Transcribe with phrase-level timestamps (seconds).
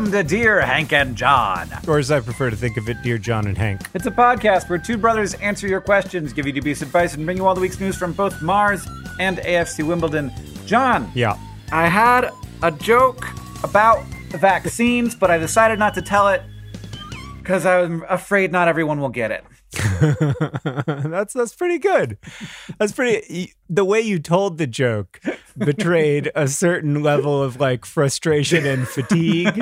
[0.00, 1.68] Welcome to Dear Hank and John.
[1.86, 3.82] Or as I prefer to think of it, Dear John and Hank.
[3.92, 7.36] It's a podcast where two brothers answer your questions, give you dubious advice, and bring
[7.36, 10.32] you all the week's news from both Mars and AFC Wimbledon.
[10.64, 11.36] John, Yeah.
[11.70, 12.30] I had
[12.62, 13.26] a joke
[13.62, 16.40] about vaccines, but I decided not to tell it
[17.36, 19.44] because I'm afraid not everyone will get it.
[21.10, 22.16] that's that's pretty good.
[22.78, 25.20] That's pretty the way you told the joke
[25.60, 29.54] betrayed a certain level of like frustration and fatigue.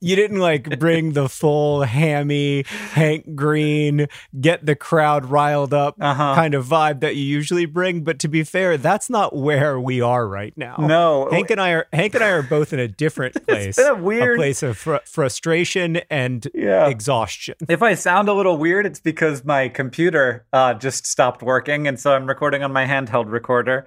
[0.00, 4.06] You didn't like bring the full hammy Hank Green
[4.40, 6.34] get the crowd riled up Uh-huh.
[6.34, 10.00] kind of vibe that you usually bring, but to be fair, that's not where we
[10.00, 10.76] are right now.
[10.78, 11.28] No.
[11.30, 13.78] Hank and I are Hank and I are both in a different place.
[13.78, 16.86] a weird- place of fr- frustration and Yeah.
[16.88, 17.56] exhaustion.
[17.68, 21.98] If I sound a little weird, it's because my computer uh, just stopped working, and
[21.98, 23.86] so I'm recording on my handheld recorder.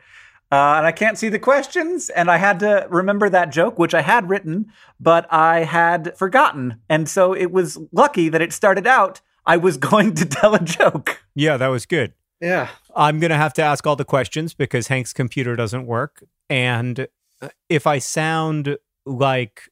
[0.52, 3.94] Uh, and I can't see the questions, and I had to remember that joke, which
[3.94, 6.82] I had written, but I had forgotten.
[6.90, 9.22] And so it was lucky that it started out.
[9.46, 11.24] I was going to tell a joke.
[11.36, 12.14] Yeah, that was good.
[12.42, 12.70] Yeah.
[12.96, 16.24] I'm going to have to ask all the questions because Hank's computer doesn't work.
[16.50, 17.08] And
[17.42, 19.70] uh, if I sound like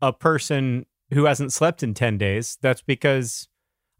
[0.00, 3.48] a person who hasn't slept in 10 days, that's because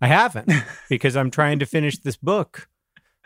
[0.00, 0.50] I haven't,
[0.89, 2.69] because I'm trying to finish this book,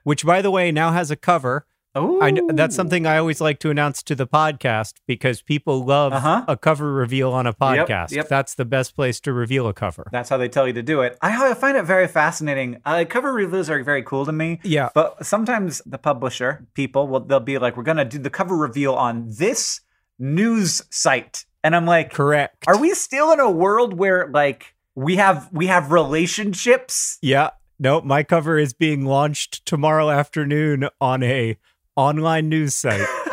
[0.05, 1.67] which, by the way, now has a cover.
[1.95, 6.45] Oh, that's something I always like to announce to the podcast because people love Uh-huh.
[6.49, 8.13] a cover reveal on a podcast.
[8.13, 8.29] yep.
[8.29, 10.09] That's the best place to reveal a cover.
[10.11, 11.19] That's how they tell you to do it.
[11.21, 12.81] I, I find it very fascinating.
[12.87, 14.61] Uh, cover reveals are very cool to me.
[14.63, 14.89] Yeah.
[14.95, 18.95] But sometimes the publisher people will they'll be like, "We're gonna do the cover reveal
[18.95, 19.81] on this
[20.19, 22.65] news site," and I'm like, Correct.
[22.67, 27.51] "Are we still in a world where like we have we have relationships?" Yeah.
[27.79, 31.57] No, my cover is being launched tomorrow afternoon on a
[31.97, 33.01] online news site.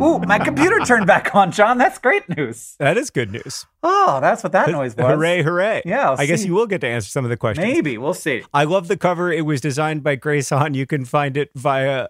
[0.00, 1.78] Ooh, my computer turned back on, John.
[1.78, 2.76] That's great news.
[2.78, 3.66] That is good news.
[3.82, 5.06] Oh, that's what that noise was.
[5.06, 5.82] Hooray, hooray.
[5.84, 7.66] Yeah, I'll I guess you will get to answer some of the questions.
[7.66, 8.44] Maybe we'll see.
[8.54, 9.32] I love the cover.
[9.32, 10.74] It was designed by Grace Han.
[10.74, 12.08] You can find it via,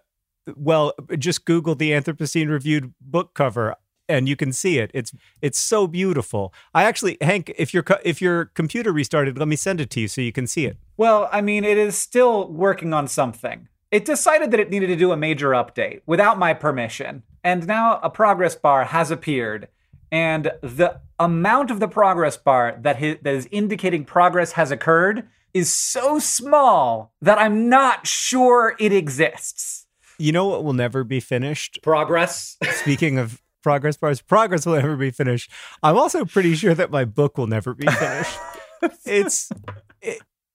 [0.55, 3.75] well, just Google the Anthropocene Reviewed book cover
[4.09, 4.91] and you can see it.
[4.95, 5.13] It's
[5.43, 6.53] it's so beautiful.
[6.75, 10.09] I actually, Hank, if your if your computer restarted, let me send it to you
[10.09, 10.79] so you can see it.
[10.97, 13.69] Well, I mean, it is still working on something.
[13.91, 17.23] It decided that it needed to do a major update without my permission.
[17.43, 19.69] And now a progress bar has appeared.
[20.11, 25.29] And the amount of the progress bar that, hi- that is indicating progress has occurred
[25.55, 29.87] is so small that I'm not sure it exists.
[30.19, 31.79] You know what will never be finished?
[31.83, 32.57] Progress?
[32.71, 35.51] Speaking of progress bars, progress will never be finished.
[35.83, 38.39] I'm also pretty sure that my book will never be finished.
[39.05, 39.61] it's it,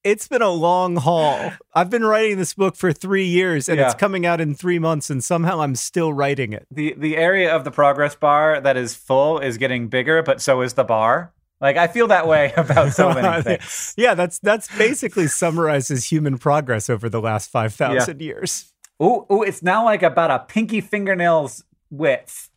[0.04, 1.52] it's been a long haul.
[1.74, 5.10] I've been writing this book for three years, and it's coming out in three months,
[5.10, 6.68] and somehow I'm still writing it.
[6.72, 10.62] the, the area of the progress bar that is full is getting bigger, but so
[10.62, 11.34] is the bar.
[11.62, 13.94] Like, I feel that way about so many things.
[13.96, 18.74] yeah, that's that's basically summarizes human progress over the last five thousand years.
[19.02, 22.50] Ooh, ooh, it's now like about a pinky fingernail's width.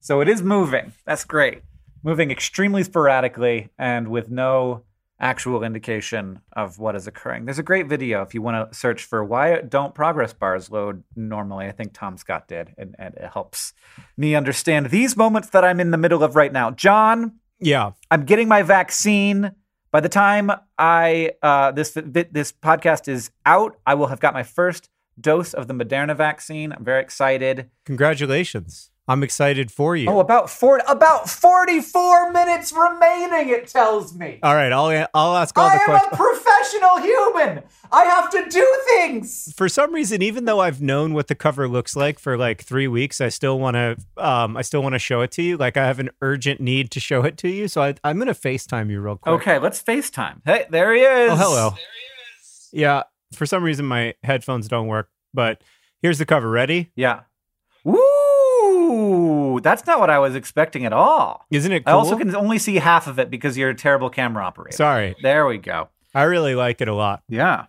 [0.00, 0.92] So it is moving.
[1.04, 1.62] That's great.
[2.02, 4.82] Moving extremely sporadically and with no
[5.20, 7.44] actual indication of what is occurring.
[7.44, 11.04] There's a great video if you want to search for why don't progress bars load
[11.14, 11.66] normally.
[11.66, 13.72] I think Tom Scott did, and, and it helps
[14.16, 16.70] me understand these moments that I'm in the middle of right now.
[16.70, 17.92] John, Yeah.
[18.10, 19.52] I'm getting my vaccine.
[19.92, 24.42] By the time I uh, this this podcast is out, I will have got my
[24.42, 24.90] first
[25.20, 26.72] dose of the Moderna vaccine.
[26.72, 27.70] I'm very excited.
[27.84, 28.90] Congratulations.
[29.06, 30.08] I'm excited for you.
[30.08, 33.50] Oh, about four, about 44 minutes remaining.
[33.50, 34.38] It tells me.
[34.42, 37.62] all right, I'll I'll ask all I the am a professional human.
[37.92, 39.52] I have to do things.
[39.56, 42.88] for some reason, even though I've known what the cover looks like for like three
[42.88, 43.96] weeks, I still want to.
[44.16, 45.58] Um, I still want to show it to you.
[45.58, 48.32] Like I have an urgent need to show it to you, so I, I'm gonna
[48.34, 49.34] Facetime you real quick.
[49.34, 50.40] Okay, let's FaceTime.
[50.46, 51.30] Hey, there he is.
[51.32, 51.70] Oh, hello.
[51.70, 52.68] There he is.
[52.72, 53.02] Yeah.
[53.34, 55.62] For some reason, my headphones don't work, but
[56.00, 56.48] here's the cover.
[56.48, 56.90] Ready?
[56.96, 57.20] Yeah.
[58.94, 59.60] Woo!
[59.60, 61.46] That's not what I was expecting at all.
[61.50, 64.44] Isn't it I also can only see half of it because you're a terrible camera
[64.44, 64.76] operator.
[64.76, 65.88] Sorry, There we go.
[66.14, 67.22] I really like it a lot.
[67.28, 67.66] Yeah.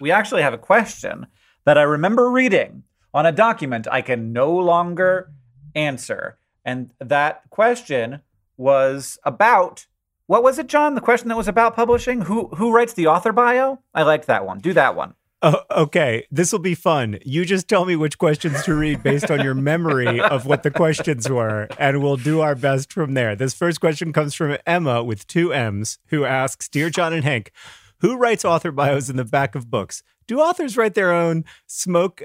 [0.00, 1.26] We actually have a question
[1.64, 2.84] that I remember reading
[3.14, 5.32] on a document I can no longer
[5.74, 6.38] answer.
[6.64, 8.20] And that question
[8.56, 9.86] was about
[10.26, 10.94] what was it, John?
[10.94, 12.22] The question that was about publishing?
[12.22, 13.78] Who who writes the author bio?
[13.94, 14.58] I liked that one.
[14.58, 15.14] Do that one.
[15.40, 17.20] Oh, okay, this will be fun.
[17.24, 20.70] You just tell me which questions to read based on your memory of what the
[20.70, 23.36] questions were, and we'll do our best from there.
[23.36, 27.52] This first question comes from Emma with two M's, who asks Dear John and Hank,
[28.00, 30.02] who writes author bios in the back of books?
[30.26, 31.44] Do authors write their own?
[31.68, 32.24] Smoke.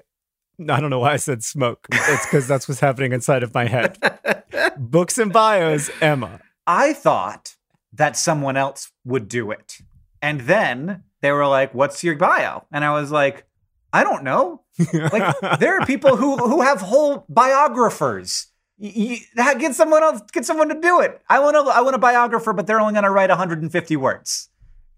[0.59, 1.87] I don't know why I said smoke.
[1.91, 3.97] It's because that's what's happening inside of my head.
[4.77, 6.39] books and bios, Emma.
[6.65, 7.57] I thought
[7.91, 9.77] that someone else would do it.
[10.19, 13.45] And then they were like, "What's your bio?" And I was like,
[13.91, 14.61] "I don't know."
[14.93, 18.47] Like there are people who who have whole biographers.
[18.77, 21.21] Y- y- get someone else, get someone to do it.
[21.29, 24.49] I want a, I want a biographer, but they're only going to write 150 words.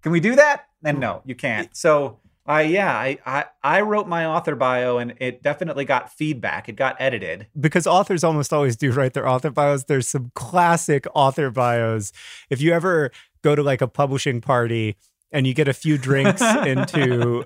[0.02, 0.66] Can we do that?
[0.84, 1.76] And no, you can't.
[1.76, 6.70] So I, yeah, I, I, I wrote my author bio, and it definitely got feedback.
[6.70, 7.48] It got edited.
[7.60, 9.84] because authors almost always do write their author bios.
[9.84, 12.12] There's some classic author bios.
[12.50, 13.12] If you ever
[13.44, 14.96] go to like a publishing party
[15.36, 17.46] and you get a few drinks into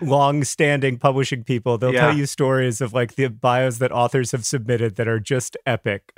[0.00, 2.08] long-standing publishing people, they'll Yeah.
[2.08, 6.12] tell you stories of like the bios that authors have submitted that are just epic.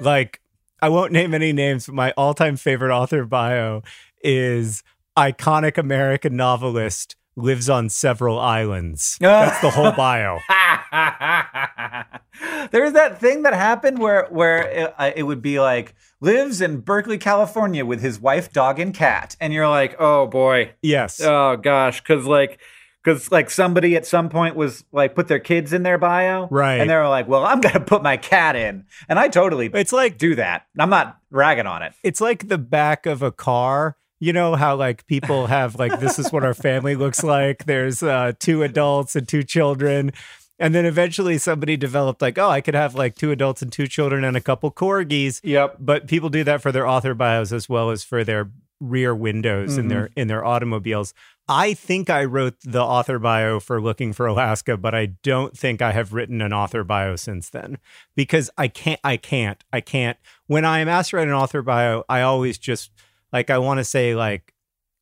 [0.00, 0.40] Like
[0.80, 3.82] I won't name any names, but my all-time favorite author bio
[4.22, 4.82] is
[5.16, 9.16] iconic American novelist lives on several islands.
[9.20, 10.38] That's the whole bio.
[12.70, 16.80] There's that thing that happened where where it, uh, it would be like lives in
[16.80, 21.20] Berkeley, California with his wife, dog, and cat, and you're like, oh boy, Yes.
[21.22, 22.60] oh gosh, because like.
[23.04, 26.76] Because like somebody at some point was like put their kids in their bio, Right.
[26.76, 29.92] And they were like, "Well, I'm gonna put my cat in," and I totally It's
[29.92, 30.66] like do that.
[30.78, 31.94] I'm not ragging on it.
[32.04, 33.96] it's like the back of a car.
[34.22, 37.64] You know how like people have like this is what our family looks like.
[37.64, 40.12] There's uh, two adults and two children.
[40.60, 43.88] And then eventually somebody developed like, oh, I could have like two adults and two
[43.88, 45.40] children and a couple corgis.
[45.42, 45.78] Yep.
[45.80, 49.76] But people do that for their author bios as well as for their rear windows
[49.76, 51.14] in their in their automobiles.
[51.48, 55.82] I think I wrote the author bio for Looking for Alaska, but I don't think
[55.82, 57.78] I have written an author bio since then
[58.14, 61.60] because I can't I can't I can't when I am asked to write an author
[61.62, 62.92] bio, I always just
[63.32, 64.52] like I want to say like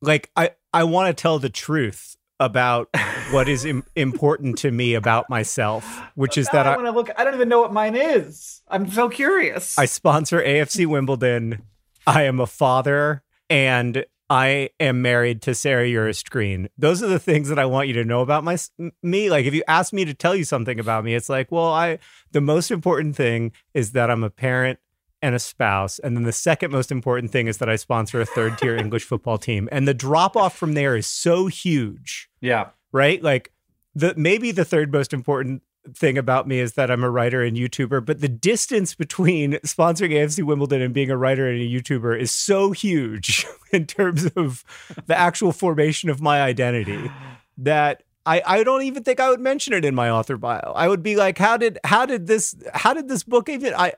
[0.03, 2.89] like I I want to tell the truth about
[3.31, 6.93] what is Im- important to me about myself, which is that I I, want to
[6.93, 7.11] look.
[7.17, 8.63] I don't even know what mine is.
[8.69, 9.79] I'm so curious.
[9.79, 11.63] I sponsor AFC Wimbledon.
[12.07, 16.69] I am a father and I am married to Sarah Urist Green.
[16.79, 18.57] Those are the things that I want you to know about my
[19.03, 19.29] me.
[19.29, 21.99] Like if you ask me to tell you something about me, it's like, well, I
[22.31, 24.79] the most important thing is that I'm a parent
[25.23, 25.99] and a spouse.
[25.99, 29.05] And then the second most important thing is that I sponsor a third tier English
[29.05, 29.69] football team.
[29.71, 32.71] And the drop off from there is so huge yeah.
[32.93, 33.23] right?
[33.23, 33.53] Like
[33.95, 35.63] the maybe the third most important
[35.95, 40.13] thing about me is that I'm a writer and YouTuber, but the distance between sponsoring
[40.13, 44.65] AFC Wimbledon and being a writer and a YouTuber is so huge in terms of
[45.07, 47.11] the actual formation of my identity
[47.59, 50.73] that I, I don't even think I would mention it in my author bio.
[50.77, 53.95] I would be like, how did how did this how did this book even I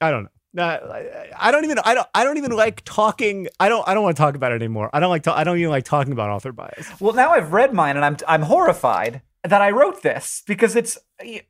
[0.00, 0.30] I don't know.
[0.58, 4.02] I, I don't even I don't I don't even like talking I don't I don't
[4.02, 4.90] want to talk about it anymore.
[4.92, 6.88] I don't like to, I don't even like talking about author bias.
[7.00, 10.98] Well, now I've read mine and I'm I'm horrified that I wrote this because it's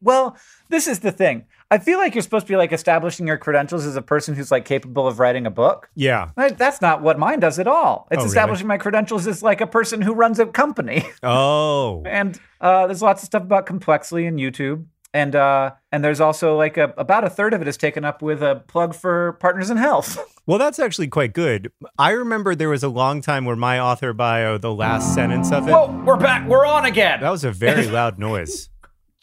[0.01, 0.37] well,
[0.69, 1.45] this is the thing.
[1.71, 4.51] I feel like you're supposed to be like establishing your credentials as a person who's
[4.51, 5.91] like capable of writing a book.
[5.95, 6.31] Yeah.
[6.37, 8.09] That's not what mine does at all.
[8.11, 8.29] It's Oh, really?
[8.29, 11.05] establishing my credentials as like a person who runs a company.
[11.23, 12.03] Oh.
[12.07, 14.87] and uh, there's lots of stuff about Complexly in YouTube.
[15.15, 18.21] And uh, and there's also like a, about a third of it is taken up
[18.21, 20.19] with a plug for Partners in Health.
[20.49, 21.71] Well, that's actually quite good.
[21.99, 25.69] I remember there was a long time where my author bio, the last sentence of
[25.69, 26.49] it, Whoa, we're back.
[26.49, 27.21] We're on again.
[27.21, 28.71] that was a very loud noise.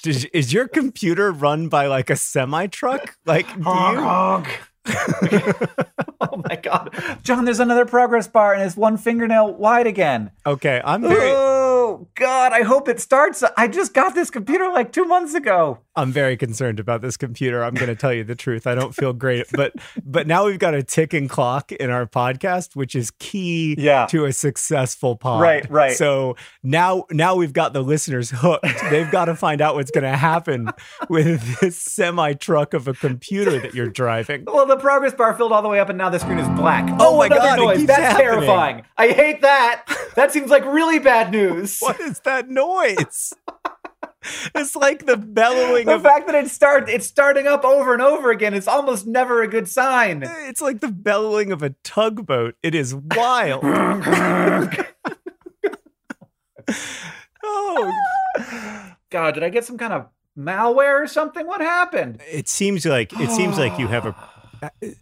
[0.06, 3.18] Is, is your computer run by like a semi truck?
[3.25, 4.04] Like, do Honk, you?
[4.04, 4.62] honk.
[6.22, 7.46] oh my god, John!
[7.46, 10.30] There's another progress bar, and it's one fingernail wide again.
[10.46, 11.32] Okay, I'm very,
[11.96, 12.52] Oh god!
[12.52, 13.42] I hope it starts.
[13.56, 15.80] I just got this computer like two months ago.
[15.98, 17.64] I'm very concerned about this computer.
[17.64, 18.68] I'm going to tell you the truth.
[18.68, 19.72] I don't feel great, but
[20.04, 24.06] but now we've got a ticking clock in our podcast, which is key Yeah.
[24.08, 25.42] to a successful pod.
[25.42, 25.94] Right, right.
[25.96, 28.66] So now now we've got the listeners hooked.
[28.90, 30.70] They've got to find out what's going to happen
[31.10, 34.44] with this semi truck of a computer that you're driving.
[34.48, 36.90] Well, the progress bar filled all the way up, and now the screen is black.
[37.00, 37.86] Oh my God, Noise.
[37.86, 38.25] That's happening.
[38.28, 38.82] terrifying.
[38.98, 39.86] I hate that.
[40.16, 41.80] That seems like really bad news.
[41.86, 43.34] What is that noise?
[44.56, 48.01] It's like the bellowing The of fact that it start it's starting up over and
[48.01, 50.24] over again it's almost never a good sign.
[50.24, 52.56] it's like the bellowing of a tugboat.
[52.63, 53.62] It is wild.
[57.44, 57.94] oh,
[59.12, 61.46] God, did I get some kind of malware or something?
[61.46, 62.22] What happened?
[62.27, 64.15] it seems like it seems like you have a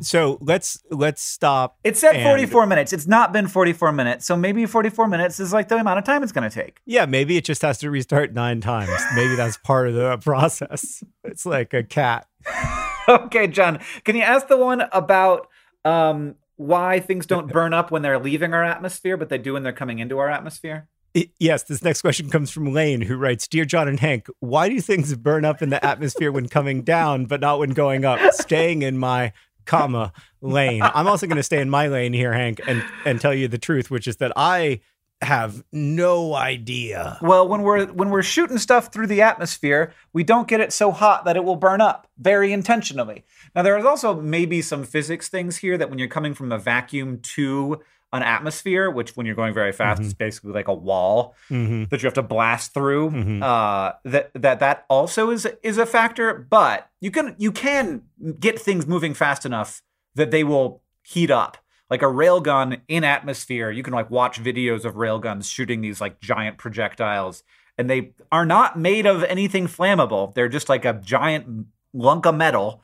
[0.02, 2.94] so let's let's stop It said And- 44 minutes.
[2.94, 6.24] It's not been 44 minutes, so maybe 44 minutes is like the amount of time
[6.24, 6.80] it's going to take.
[6.86, 11.04] yeah maybe it just has to restart nine times maybe that's part of the process
[11.24, 12.28] it's like a cat
[13.08, 15.48] okay, John, can you ask the one about
[15.86, 19.64] um, why things don't burn up when they're leaving our atmosphere, but they do when
[19.64, 20.88] they're coming into our atmosphere?
[21.16, 24.68] I- yes this next question comes from lane who writes dear john and hank why
[24.68, 28.20] do things burn up in the atmosphere when coming down but not when going up
[28.34, 29.32] staying in my
[29.66, 33.34] comma lane i'm also going to stay in my lane here hank and and tell
[33.34, 34.80] you the truth which is that i
[35.24, 40.48] have no idea Well, when we're when we're shooting stuff through the atmosphere, we don't
[40.48, 43.24] get it so hot that it will burn up very intentionally.
[43.56, 46.58] Now there is also maybe some physics things here that when you're coming from a
[46.58, 47.82] vacuum to
[48.14, 51.90] an atmosphere, which when you're going very fast is basically like a wall Mhm.
[51.90, 53.42] that you have to blast through, Mhm.
[53.44, 56.34] uh, that that that also is is a factor.
[56.50, 58.04] But you can you can
[58.40, 59.82] get things moving fast enough
[60.16, 61.58] that they will heat up.
[61.90, 66.20] Like a railgun in atmosphere, you can like watch videos of railguns shooting these like
[66.22, 67.44] giant projectiles,
[67.78, 70.34] and they are not made of anything flammable.
[70.36, 72.82] They're just like a giant lunk of metal,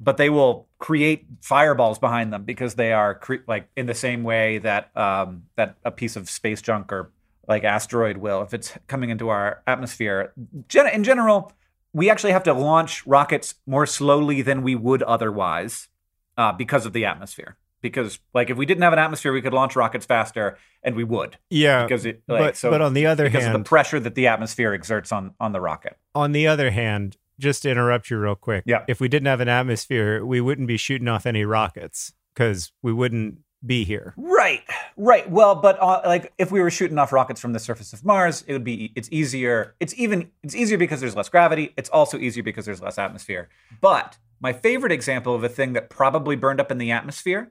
[0.00, 4.22] but they will create fireballs behind them because they are cre- like in the same
[4.22, 7.10] way that um, that a piece of space junk or
[7.48, 10.32] like asteroid will if it's coming into our atmosphere.
[10.68, 11.52] Gen- in general,
[11.92, 15.88] we actually have to launch rockets more slowly than we would otherwise
[16.36, 17.56] uh, because of the atmosphere.
[17.80, 21.04] Because like if we didn't have an atmosphere, we could launch rockets faster, and we
[21.04, 22.22] would yeah because it.
[22.26, 24.74] Like, but so but on the other because hand of the pressure that the atmosphere
[24.74, 25.96] exerts on on the rocket.
[26.14, 28.84] on the other hand, just to interrupt you real quick, Yeah.
[28.88, 32.92] if we didn't have an atmosphere, we wouldn't be shooting off any rockets because we
[32.92, 34.14] wouldn't be here.
[34.16, 34.62] Right,
[34.96, 35.28] right.
[35.28, 38.44] Well, but uh, like if we were shooting off rockets from the surface of Mars,
[38.46, 39.74] it would be it's easier.
[39.80, 41.72] It's even it's easier because there's less gravity.
[41.76, 43.48] It's also easier because there's less atmosphere.
[43.80, 47.50] But my favorite example of a thing that probably burned up in the atmosphere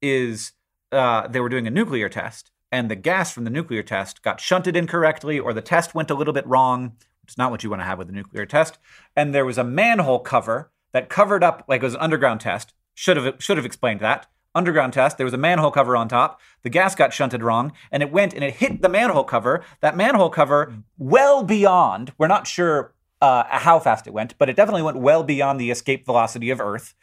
[0.00, 0.52] is
[0.90, 4.40] uh, they were doing a nuclear test, and the gas from the nuclear test got
[4.40, 6.92] shunted incorrectly, or the test went a little bit wrong.
[7.24, 8.78] It's not what you want to have with a nuclear test.
[9.16, 12.74] And there was a manhole cover that covered up, like it was an underground test.
[12.94, 14.26] Should have should have explained that.
[14.54, 15.16] Underground test.
[15.16, 16.40] There was a manhole cover on top.
[16.62, 19.64] The gas got shunted wrong, and it went and it hit the manhole cover.
[19.80, 22.12] That manhole cover, well beyond.
[22.18, 25.70] We're not sure uh, how fast it went, but it definitely went well beyond the
[25.70, 26.94] escape velocity of Earth.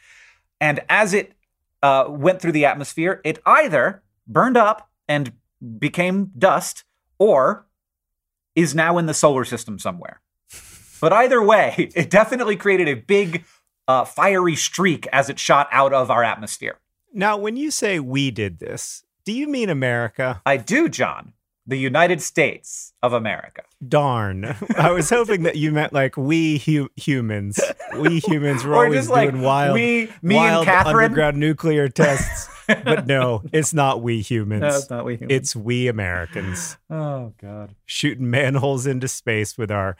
[0.61, 1.33] And as it
[1.81, 5.33] uh, went through the atmosphere, it either burned up and
[5.79, 6.83] became dust,
[7.17, 7.65] or
[8.61, 10.21] is now in the solar system somewhere.
[11.01, 13.43] But either way, it definitely created a big
[13.87, 16.77] uh, fiery streak as it shot out of our atmosphere.
[17.13, 20.41] Now, when you say we did this, do you mean America?
[20.45, 21.33] I do, John.
[21.65, 23.61] The United States of America.
[23.87, 24.55] Darn.
[24.77, 27.59] I was hoping that you meant like we hu- humans.
[27.95, 31.05] We humans were Or always just like doing wild, we, me wild and Catherine.
[31.05, 32.49] underground nuclear tests.
[32.83, 34.61] But no, it's not we humans.
[34.61, 35.31] No, it's not we humans.
[35.31, 37.75] It's we Americans oh God.
[37.85, 39.97] shooting manholes into space with our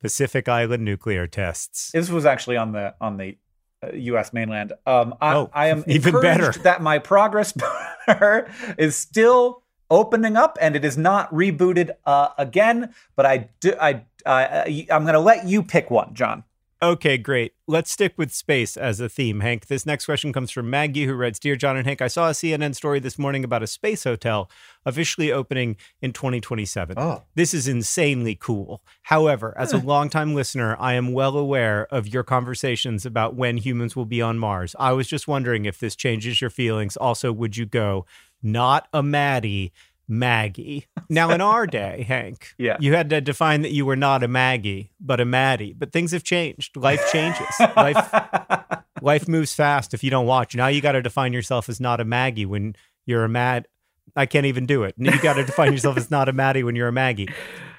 [0.00, 1.90] Pacific Island nuclear tests.
[1.92, 3.36] This was actually on the on the
[3.82, 4.32] uh, U.S.
[4.32, 4.72] mainland.
[4.86, 6.52] Um, I, Oh, I am even better.
[6.62, 8.48] that my progress bar
[8.78, 12.94] is still opening up and it is not rebooted uh, again.
[13.16, 16.44] But I do I uh, I'm going to let you pick one, John.
[16.80, 17.54] Okay, great.
[17.66, 19.66] Let's stick with space as a theme, Hank.
[19.66, 22.32] This next question comes from Maggie, who writes Dear John and Hank, I saw a
[22.32, 24.48] CNN story this morning about a space hotel
[24.86, 26.96] officially opening in 2027.
[26.96, 27.24] Oh.
[27.34, 28.80] This is insanely cool.
[29.02, 33.96] However, as a longtime listener, I am well aware of your conversations about when humans
[33.96, 34.76] will be on Mars.
[34.78, 36.96] I was just wondering if this changes your feelings.
[36.96, 38.06] Also, would you go,
[38.40, 39.72] not a Maddie,
[40.08, 40.86] Maggie?
[41.10, 42.76] Now, in our day, Hank, Yeah.
[42.80, 45.72] you had to define that you were not a Maggie, but a Maddie.
[45.72, 46.76] But things have changed.
[46.76, 47.46] Life changes.
[47.76, 48.12] Life
[49.02, 50.54] life moves fast if you don't watch.
[50.54, 53.68] Now you got to define yourself as not a Maggie when you're a Mad.
[54.16, 54.94] I can't even do it.
[54.98, 57.28] You got to define yourself as not a Maddie when you're a Maggie.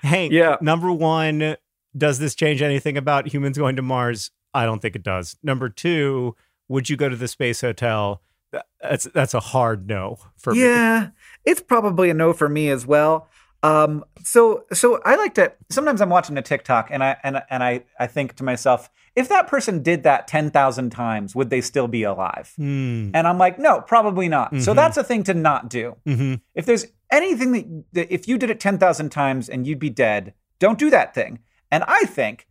[0.01, 0.57] Hank, Yeah.
[0.61, 1.55] number one,
[1.95, 4.31] does this change anything about humans going to Mars?
[4.55, 5.35] I don't think it does.
[5.43, 6.35] Number two,
[6.67, 8.21] would you go to the space hotel?
[8.51, 10.61] Th- That's that's a hard no for me.
[10.61, 11.09] Yeah,
[11.45, 13.27] it's probably a no for me as well.
[13.61, 17.61] Um, so so I like to sometimes I'm watching a TikTok and I and and
[17.63, 21.59] I I think to myself, if that person did that ten thousand times, would they
[21.61, 22.53] still be alive?
[22.55, 23.11] Hmm.
[23.13, 24.55] And I'm like, no, probably not.
[24.61, 24.75] So Mhm.
[24.77, 25.97] that's a thing to not do.
[26.05, 29.89] hmm If there's anything that, that if you did it 10,000 times and you'd be
[29.89, 31.39] dead, don't do that thing.
[31.69, 32.47] And I think,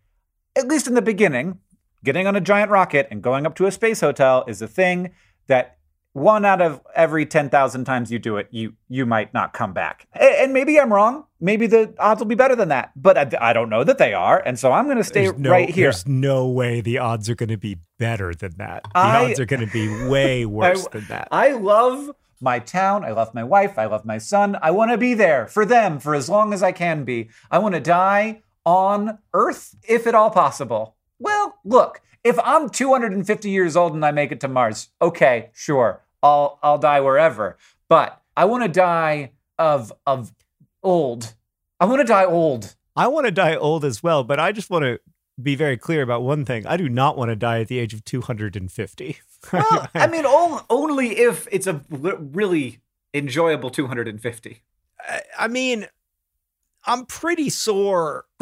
[0.57, 1.59] at least in the beginning,
[2.05, 5.11] getting on a giant rocket and going up to a space hotel is a thing
[5.47, 5.78] that
[6.13, 10.07] one out of every 10,000 times you do it, you you might not come back.
[10.15, 11.25] And maybe I'm wrong.
[11.41, 12.93] Maybe the odds will be better than that.
[12.97, 14.43] But I, I don't know that they are.
[14.45, 15.87] And so I'm going to stay no, right here.
[15.87, 18.85] There's no way the odds are going to be better than that.
[18.85, 21.29] The I- odds are going to be way worse than that.
[21.31, 22.11] I love
[22.41, 23.05] my town.
[23.05, 23.79] I love my wife.
[23.79, 24.57] I love my son.
[24.63, 27.31] I want to be there for them for as long as I can be.
[27.51, 30.97] I want to die on Earth if at all possible.
[31.19, 36.03] Well, look, if I'm 250 years old and I make it to Mars, okay, sure.
[36.23, 37.57] I'll I'll die wherever.
[37.89, 40.33] But I want to die of of
[40.83, 41.35] old.
[41.81, 42.75] I want to die old.
[42.97, 44.99] I want to die old as well, but I just want to
[45.41, 46.67] be very clear about one thing.
[46.67, 49.19] I do not want to die at the age of 250.
[49.53, 52.81] Well, I mean, on- only if it's a really
[53.15, 54.63] enjoyable 250.
[54.99, 55.87] I- I mean,
[56.85, 58.25] I'm pretty sore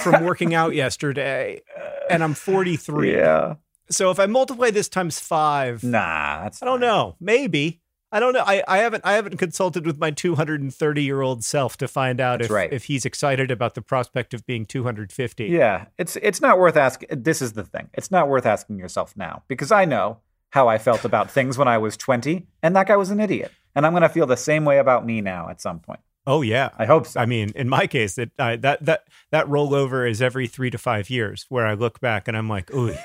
[0.00, 3.12] from working out yesterday, uh, and I'm 43.
[3.12, 3.54] Yeah.
[3.90, 7.16] So if I multiply this times five, Nah, that's I don't know.
[7.20, 7.80] Maybe.
[8.12, 8.42] I don't know.
[8.44, 12.40] I, I haven't I haven't consulted with my 230 year old self to find out
[12.40, 12.72] That's if, right.
[12.72, 15.46] if he's excited about the prospect of being 250.
[15.46, 17.08] Yeah, it's it's not worth asking.
[17.22, 17.88] This is the thing.
[17.94, 20.18] It's not worth asking yourself now because I know
[20.50, 23.52] how I felt about things when I was 20, and that guy was an idiot.
[23.76, 26.00] And I'm going to feel the same way about me now at some point.
[26.26, 26.70] Oh yeah.
[26.78, 27.20] I hope so.
[27.20, 30.78] I mean, in my case, it I, that that that rollover is every three to
[30.78, 32.94] five years, where I look back and I'm like, ooh.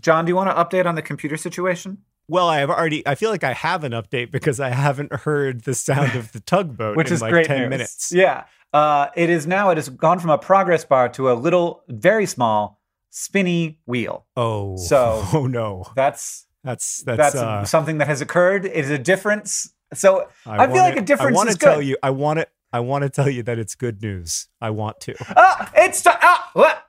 [0.00, 1.98] John, do you want to update on the computer situation?
[2.28, 3.06] Well, I have already.
[3.06, 6.40] I feel like I have an update because I haven't heard the sound of the
[6.46, 7.70] tugboat Which in is like great ten news.
[7.70, 8.12] minutes.
[8.12, 9.70] Yeah, uh, it is now.
[9.70, 14.24] It has gone from a progress bar to a little, very small, spinny wheel.
[14.36, 17.18] Oh, So- oh no, That's that's that's.
[17.18, 18.64] that's uh, something that has occurred.
[18.64, 19.72] It is a difference.
[19.94, 21.86] So I, feel wanna- like a difference I want to tell good.
[21.86, 21.96] you.
[22.02, 22.46] I want to.
[22.74, 24.48] I want to tell you that it's good news.
[24.60, 25.14] I want to.
[25.36, 26.82] Ah, it's t- ah, what?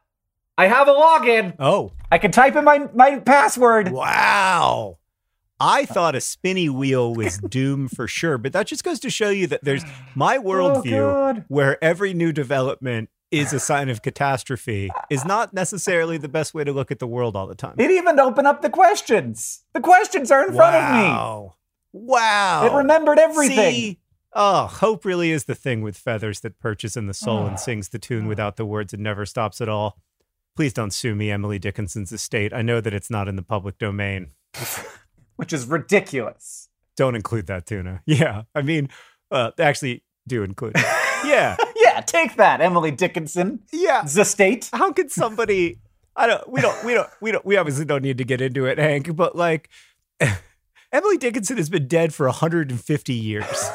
[0.57, 1.55] I have a login.
[1.59, 3.91] Oh, I can type in my my password.
[3.91, 4.97] wow.
[5.59, 9.29] I thought a spinny wheel was doom for sure, but that just goes to show
[9.29, 9.83] you that there's
[10.15, 16.17] my worldview Oh, where every new development is a sign of catastrophe is not necessarily
[16.17, 17.75] the best way to look at the world all the time.
[17.77, 19.63] It even opened up the questions.
[19.73, 21.49] The questions are in front of me.
[21.93, 22.65] Wow.
[22.65, 23.71] It remembered everything.
[23.71, 23.99] See?
[24.33, 27.89] Oh, hope really is the thing with feathers that perches in the soul and sings
[27.89, 29.97] the tune without the words and never stops at all.
[30.55, 32.53] Please don't sue me, Emily Dickinson's estate.
[32.53, 34.31] I know that it's not in the public domain.
[35.35, 36.69] Which is ridiculous.
[36.95, 38.01] Don't include that, Tuna.
[38.05, 38.43] Yeah.
[38.53, 38.89] I mean,
[39.31, 40.85] uh, actually, do include it.
[41.25, 41.55] Yeah.
[41.77, 43.61] Yeah, take that, Emily Dickinson.
[43.71, 44.01] Yeah.
[44.03, 44.69] The state.
[44.73, 45.79] How could somebody
[46.17, 48.65] I don't we don't we don't we don't we obviously don't need to get into
[48.65, 49.69] it, Hank, but like
[50.93, 53.69] Emily Dickinson has been dead for 150 years.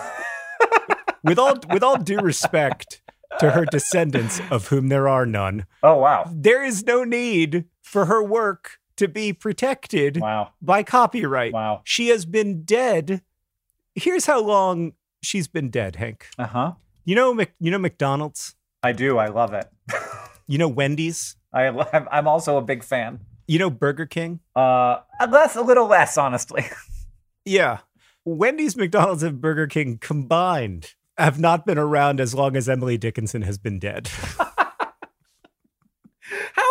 [1.25, 3.03] with all with all due respect
[3.41, 6.31] to her descendants of whom there are none, Oh wow.
[6.33, 10.53] there is no need for her work to be protected Wow.
[10.63, 11.53] by copyright.
[11.53, 11.83] Wow.
[11.85, 13.23] She has been dead.
[13.95, 16.29] Here's how long she's been dead, Hank.
[16.39, 16.73] Uh-huh.
[17.05, 18.55] You know Mc, you know McDonald's?
[18.83, 19.19] I do.
[19.19, 19.69] I love it.
[20.47, 21.37] You know Wendy's?
[21.53, 23.21] I I'm- I'm also a big fan.
[23.49, 24.39] You know Burger King?
[24.55, 26.65] Uh less a little less honestly.
[27.49, 27.79] Yeah.
[28.25, 33.41] Wendy's, McDonald's, and Burger King combined have not been around as long as Emily Dickinson
[33.43, 34.09] has been dead.
[36.21, 36.68] How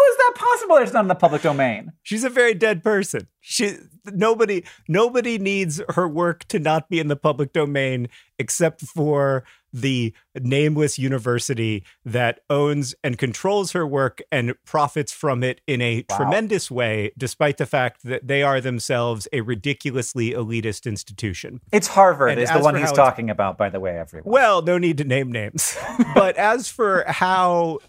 [0.68, 0.76] possible?
[0.78, 1.94] that it's not in the public domain.
[2.04, 3.28] She's a very dead person.
[3.42, 8.08] She nobody nobody needs her work to not be in the public domain
[8.40, 15.60] except for the nameless university that owns and controls her work and profits from it
[15.68, 16.18] in a Wow.
[16.18, 21.60] tremendous way, despite the fact that they are themselves a ridiculously elitist institution.
[21.72, 24.32] It's Harvard, And is the one he's talking about, by the way, everyone.
[24.32, 25.78] Well, no need to name names.
[26.16, 27.80] but as for how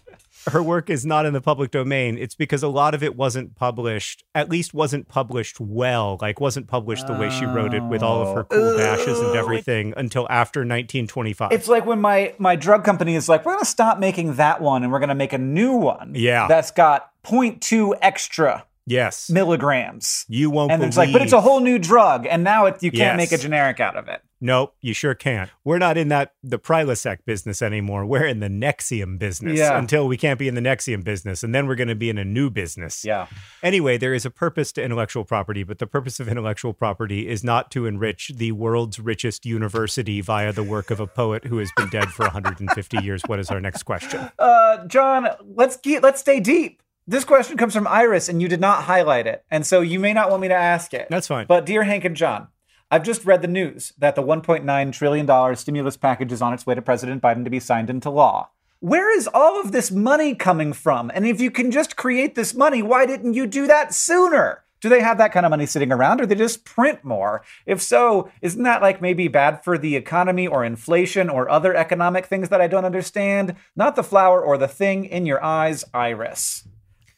[0.47, 3.55] her work is not in the public domain, it's because a lot of it wasn't
[3.55, 8.01] published, at least wasn't published well, like wasn't published the way she wrote it with
[8.01, 8.77] all of her cool Oh.
[8.77, 11.51] dashes and everything until after 1925.
[11.51, 14.83] It's like when my my drug company is like, we're gonna stop making that one
[14.83, 16.13] and we're gonna make a new one.
[16.15, 16.47] Yeah.
[16.47, 19.29] That's got 0.2 extra yes.
[19.29, 20.25] milligrams.
[20.27, 20.87] You won't And believe.
[20.89, 23.31] it's like, but it's a whole new drug, and now it, you can't Yes.
[23.31, 24.21] make a generic out of it.
[24.41, 25.49] Nope, you sure can't.
[25.65, 28.05] We're not in that the Prilosec business anymore.
[28.05, 29.77] We're in the Nexium business Yeah.
[29.77, 32.17] until we can't be in the Nexium business, and then we're going to be in
[32.17, 33.03] a new business.
[33.03, 33.27] Yeah.
[33.61, 37.43] Anyway, there is a purpose to intellectual property, but the purpose of intellectual property is
[37.43, 41.69] not to enrich the world's richest university via the work of a poet who has
[41.75, 43.21] been dead for 150 years.
[43.27, 44.29] What is our next question?
[44.39, 46.81] Uh, John, let's get, let's stay deep.
[47.09, 50.13] This question comes from Iris, and you did not highlight it, and so you may
[50.13, 51.07] not want me to ask it.
[51.09, 51.47] That's fine.
[51.47, 52.49] But dear Hank and John,
[52.91, 56.67] I've just read the news that the 1.9 trillion dollar stimulus package is on its
[56.67, 58.51] way to President Biden to be signed into law.
[58.79, 61.09] Where is all of this money coming from?
[61.15, 64.63] And if you can just create this money, why didn't you do that sooner?
[64.79, 67.41] Do they have that kind of money sitting around or they just print more?
[67.65, 72.27] If so, isn't that like maybe bad for the economy or inflation or other economic
[72.27, 73.55] things that I don't understand?
[73.75, 76.67] Not the flower or the thing in your eyes, Iris.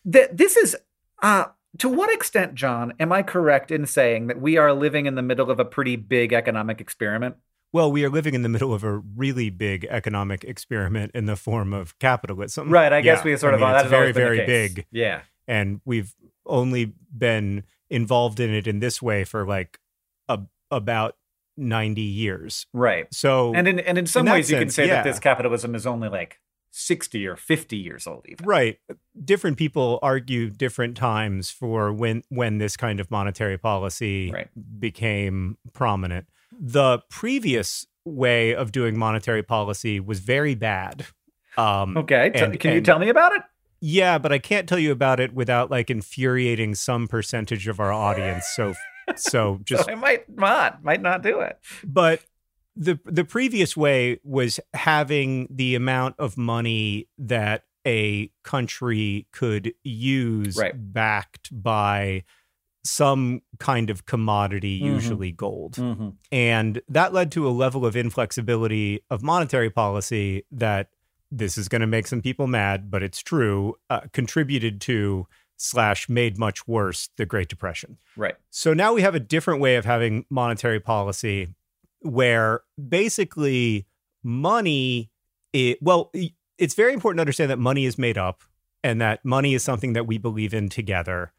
[0.09, 0.75] Th- this is
[1.21, 1.45] uh
[1.77, 5.21] to what extent, John, am I correct in saying that we are living in the
[5.21, 7.35] middle of a pretty big economic experiment?
[7.73, 11.37] Well, we are living in the middle of a really big economic experiment in the
[11.37, 12.69] form of capitalism.
[12.69, 12.91] Right.
[12.91, 14.45] I guess we sort I of mean, that it's has very, always been the very
[14.45, 14.85] big.
[14.91, 15.21] Yeah.
[15.47, 16.13] and we've
[16.45, 19.79] only been involved in it in this way for like
[20.27, 21.15] a, about
[21.55, 22.65] 90 years.
[22.73, 23.07] Right.
[23.13, 24.95] So And in and in some In that ways, you can say yeah.
[24.95, 28.25] that this capitalism is only like sixty or fifty years old.
[28.27, 28.45] Even.
[28.45, 28.79] right,
[29.23, 34.47] different people argue different times for when when this kind of monetary policy Right.
[34.79, 36.27] became prominent.
[36.60, 41.05] The previous way of doing monetary policy was very bad.
[41.57, 42.31] Um, Okay.
[42.34, 43.41] And- can you and- tell me about it?
[43.84, 47.91] Yeah, but I can't tell you about it without like infuriating some percentage of our
[47.91, 48.45] audience.
[48.55, 48.75] So,
[49.15, 51.57] so just so I might not might not do it.
[51.84, 52.21] but
[52.75, 60.55] the the previous way was having the amount of money that a country could use
[60.57, 60.73] Right.
[60.75, 62.23] backed by
[62.84, 64.86] some kind of commodity, Mhm.
[64.86, 65.73] usually gold.
[65.75, 66.10] Mm-hmm.
[66.31, 70.89] And that led to a level of inflexibility of monetary policy that
[71.29, 76.10] this is going to make some people mad, but it's true, uh, contributed to slash
[76.10, 77.97] made much worse the Great Depression.
[78.17, 78.36] Right.
[78.49, 81.49] So now we have a different way of having monetary policy
[82.01, 83.87] where basically
[84.23, 85.09] money,
[85.53, 86.11] it, well,
[86.57, 88.43] it's very important to understand that money is made up
[88.83, 91.31] and that money is something that we believe in together.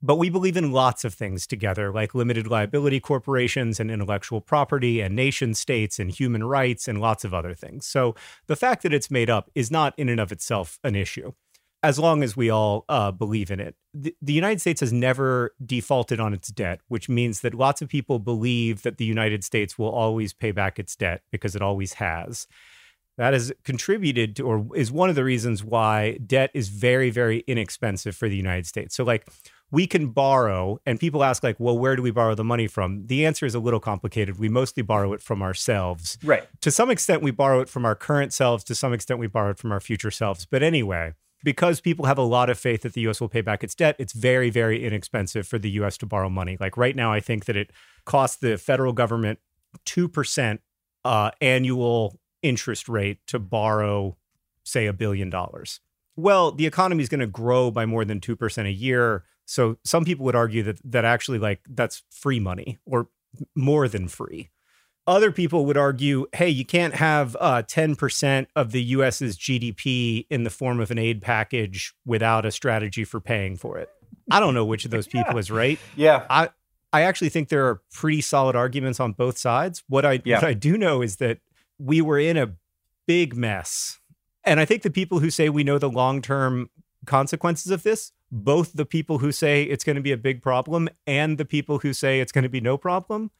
[0.00, 5.00] But we believe in lots of things together, like limited liability corporations and intellectual property
[5.00, 7.84] and nation states and human rights and lots of other things.
[7.84, 8.14] So
[8.46, 11.32] the fact that it's made up is not in and of itself an issue
[11.82, 13.76] as long as we all uh, believe in it.
[13.94, 17.88] The, the United States has never defaulted on its debt, which means that lots of
[17.88, 21.94] people believe that the United States will always pay back its debt because it always
[21.94, 22.46] has.
[23.16, 27.40] That has contributed to, or is one of the reasons why debt is very, very
[27.48, 28.94] inexpensive for the United States.
[28.94, 29.26] So, like,
[29.70, 33.06] we can borrow, and people ask, like, well, where do we borrow the money from?
[33.06, 34.38] The answer is a little complicated.
[34.38, 36.48] We mostly borrow it from ourselves Right.
[36.60, 39.50] to some extent we borrow it from our current selves to some extent we borrow
[39.50, 42.92] it from our future selves but anyway because people have a lot of faith that
[42.94, 46.06] the US will pay back its debt it's very very inexpensive for the US to
[46.06, 46.56] borrow money.
[46.58, 47.70] Like right now I think that it
[48.04, 49.38] costs the federal government
[49.86, 50.58] 2%
[51.04, 54.16] uh, annual interest rate to borrow
[54.64, 55.80] say a billion dollars.
[56.16, 60.04] Well the economy is going to grow by more than 2% a year so some
[60.04, 63.08] people would argue that that actually like that's free money or
[63.54, 64.50] more than free
[65.08, 70.44] other people would argue, hey, you can't have uh, 10% of the US's GDP in
[70.44, 73.88] the form of an aid package without a strategy for paying for it.
[74.30, 75.38] I don't know which of those people Yeah.
[75.38, 75.78] is right.
[75.96, 76.26] Yeah.
[76.30, 76.50] I
[76.92, 79.82] I actually think there are pretty solid arguments on both sides.
[79.88, 80.36] What I Yeah.
[80.36, 81.38] what I do know is that
[81.78, 82.52] we were in a
[83.06, 83.98] big mess.
[84.44, 86.70] And I think the people who say we know the long-term
[87.06, 90.88] consequences of this, both the people who say it's going to be a big problem
[91.06, 93.30] and the people who say it's going to be no problem,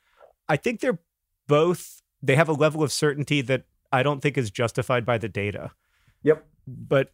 [0.49, 0.99] I think they're
[1.49, 5.29] both they have a level of certainty that I don't think is justified by the
[5.29, 5.73] data.
[6.23, 6.47] Yep.
[6.67, 7.13] But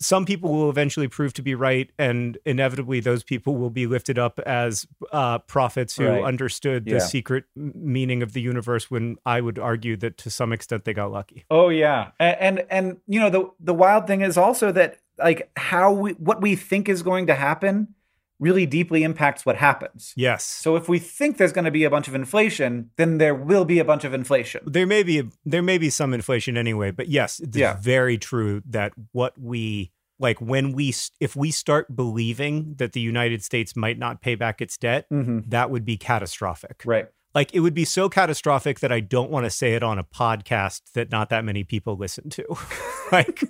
[0.00, 4.18] some people will eventually prove to be right, and inevitably those people will be lifted
[4.18, 6.24] up as uh, prophets who Right.
[6.24, 6.98] understood the Yeah.
[6.98, 8.90] secret meaning of the universe.
[8.90, 11.44] When I would argue that to some extent they got lucky.
[11.50, 15.50] Oh yeah, and, and and you know the the wild thing is also that like
[15.56, 17.94] how we what we think is going to happen
[18.38, 20.12] really deeply impacts what happens.
[20.16, 20.44] Yes.
[20.44, 23.64] So if we think there's going to be a bunch of inflation, then there will
[23.64, 24.60] be a bunch of inflation.
[24.66, 27.76] there may be there may be some inflation anyway, but yes, it's Yeah.
[27.80, 33.42] very true that what we like when we if we start believing that the United
[33.44, 35.40] States might not pay back its debt, Mm-hmm.
[35.48, 36.82] that would be catastrophic.
[36.84, 37.06] Right.
[37.34, 40.04] Like it would be so catastrophic that I don't want to say it on a
[40.04, 42.44] podcast that not that many people listen to.
[43.12, 43.44] like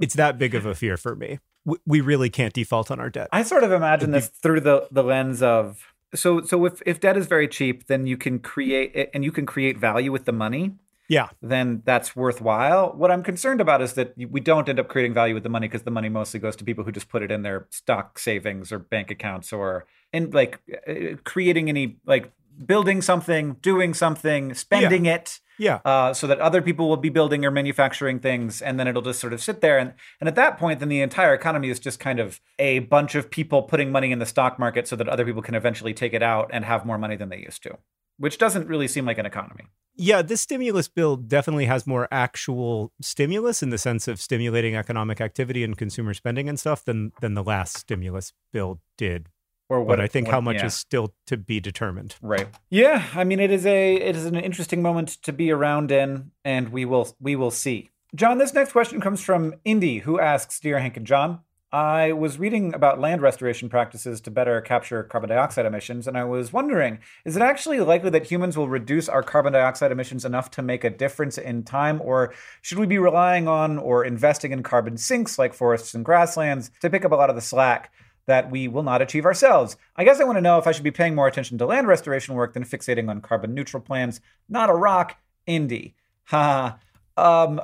[0.00, 1.40] it's that big of a fear for me.
[1.64, 3.28] We, really can't default on our debt.
[3.32, 7.16] I sort of imagine this through the the lens of so so if if debt
[7.16, 10.74] is very cheap, then you can create and you can create value with the money.
[11.08, 11.28] Yeah.
[11.42, 12.92] Then that's worthwhile.
[12.92, 15.66] What I'm concerned about is that we don't end up creating value with the money
[15.66, 18.70] because the money mostly goes to people who just put it in their stock savings
[18.70, 22.32] or bank accounts or in like uh, creating any like
[22.64, 25.80] building something, doing something, spending it Yeah.
[25.84, 29.20] uh, so that other people will be building or manufacturing things, and then it'll just
[29.20, 29.78] sort of sit there.
[29.78, 33.14] And and at that point, then the entire economy is just kind of a bunch
[33.14, 36.14] of people putting money in the stock market so that other people can eventually take
[36.14, 37.76] it out and have more money than they used to,
[38.16, 39.64] which doesn't really seem like an economy.
[39.96, 45.20] Yeah, this stimulus bill definitely has more actual stimulus in the sense of stimulating economic
[45.20, 49.28] activity and consumer spending and stuff than than the last stimulus bill did.
[49.70, 50.66] Or what But I think what- how much yeah.
[50.66, 52.16] is still to be determined.
[52.20, 52.48] right.
[52.68, 56.32] Yeah, I mean, it is a it is an interesting moment to be around in,
[56.44, 57.88] and we will we will see.
[58.14, 61.40] John, this next question comes from Indy, who asks, "Dear Hank and John."
[61.72, 66.24] I was reading about land restoration practices to better capture carbon dioxide emissions, and I
[66.24, 70.50] was wondering is it actually likely that humans will reduce our carbon dioxide emissions enough
[70.50, 74.64] to make a difference in time, or should we be relying on or investing in
[74.64, 77.92] carbon sinks like forests and grasslands to pick up a lot of the slack?
[78.26, 79.76] That we will not achieve ourselves.
[79.96, 81.88] I guess I want to know if I should be paying more attention to land
[81.88, 84.20] restoration work than fixating on carbon neutral plans.
[84.48, 85.94] Not a rock, Indy.
[86.26, 86.78] Ha.
[87.16, 87.60] Um,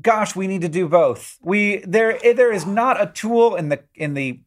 [0.00, 1.38] gosh, we need to do both.
[1.42, 4.40] We there there is not a tool in the in the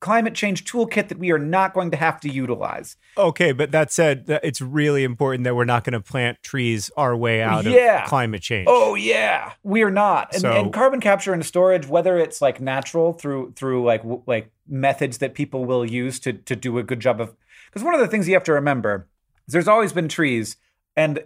[0.00, 2.96] climate change toolkit that we are not going to have to utilize.
[3.16, 7.16] Okay, but that said, it's really important that we're not going to plant trees our
[7.16, 8.02] way out Yeah.
[8.02, 8.66] of climate change.
[8.68, 10.34] Oh yeah, we are not.
[10.34, 14.50] And, So- and carbon capture and storage, whether it's like natural through through like like
[14.68, 17.34] methods that people will use to to do a good job of,
[17.66, 19.08] because one of the things you have to remember
[19.46, 20.56] is there's always been trees,
[20.96, 21.24] and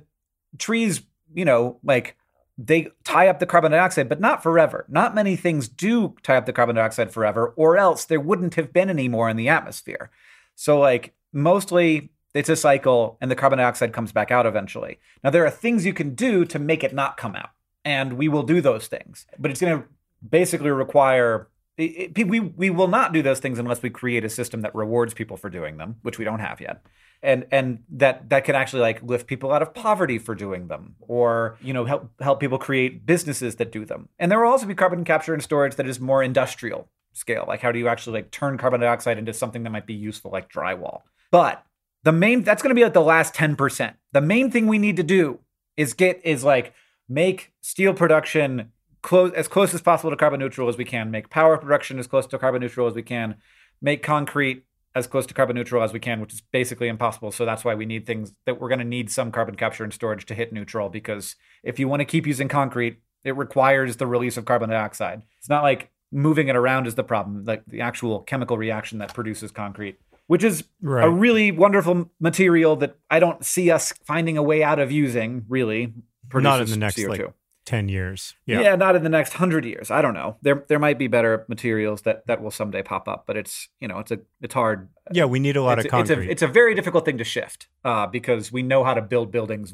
[0.59, 1.03] trees,
[1.35, 2.17] you know, like
[2.59, 4.85] they tie up the carbon dioxide, but not forever.
[4.89, 8.73] Not many things do tie up the carbon dioxide forever, or else there wouldn't have
[8.73, 10.11] been any more in the atmosphere.
[10.57, 14.99] So, like, mostly it's a cycle and the carbon dioxide comes back out eventually.
[15.25, 17.51] Now, there are things you can do to make it not come out,
[17.85, 19.89] and we will do those things, but it's going to
[20.29, 21.49] basically require.
[21.81, 25.15] It, we, we will not do those things unless we create a system that rewards
[25.15, 26.83] people for doing them, which we don't have yet.
[27.23, 30.95] And and that that can actually like lift people out of poverty for doing them
[31.01, 34.09] or you know help help people create businesses that do them.
[34.19, 37.45] And there will also be carbon capture and storage that is more industrial scale.
[37.47, 40.31] Like how do you actually like turn carbon dioxide into something that might be useful
[40.31, 41.03] like drywall?
[41.31, 41.63] But
[42.05, 44.97] the main that's going to be like the last 10% the main thing we need
[44.97, 45.41] to do
[45.77, 46.73] is get is like
[47.09, 51.31] make steel production close as close as possible to carbon neutral as we can make
[51.31, 53.37] power production as close to carbon neutral as we can
[53.81, 57.31] make concrete as close to carbon neutral as we can, which is basically impossible.
[57.31, 59.93] So that's why we need things that we're going to need some carbon capture and
[59.93, 60.89] storage to hit neutral.
[60.89, 65.23] Because if you want to keep using concrete, it requires the release of carbon dioxide.
[65.39, 69.15] It's not like moving it around is the problem, like the actual chemical reaction that
[69.15, 71.07] produces concrete, which is Right.
[71.07, 75.45] a really wonderful material that I don't see us finding a way out of using.
[75.49, 75.93] Really,
[76.35, 77.09] Not in the next CO2.
[77.27, 77.35] like
[77.71, 78.35] 10 years.
[78.47, 78.61] Yeah.
[78.63, 78.75] Yeah.
[78.77, 79.91] not in the next hundred years.
[79.91, 80.37] I don't know.
[80.43, 83.87] There there might be better materials that that will someday pop up, but it's you
[83.89, 84.89] know it's a it's hard.
[85.13, 86.15] Yeah, we need a lot it's, of concrete.
[86.17, 89.03] It's a, it's a very difficult thing to shift uh, because we know how to
[89.03, 89.73] build buildings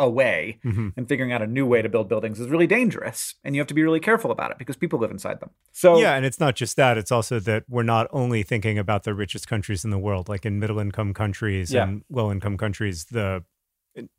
[0.00, 0.92] away, Mhm.
[0.96, 3.66] and figuring out a new way to build buildings is really dangerous, and you have
[3.68, 5.50] to be really careful about it because people live inside them.
[5.72, 6.96] So Yeah, and it's not just that.
[6.96, 10.46] It's also that we're not only thinking about the richest countries in the world, like
[10.46, 11.82] in middle income countries Yeah.
[11.84, 13.44] and low income countries, the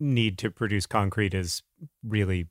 [0.02, 1.64] need to produce concrete is
[2.04, 2.48] really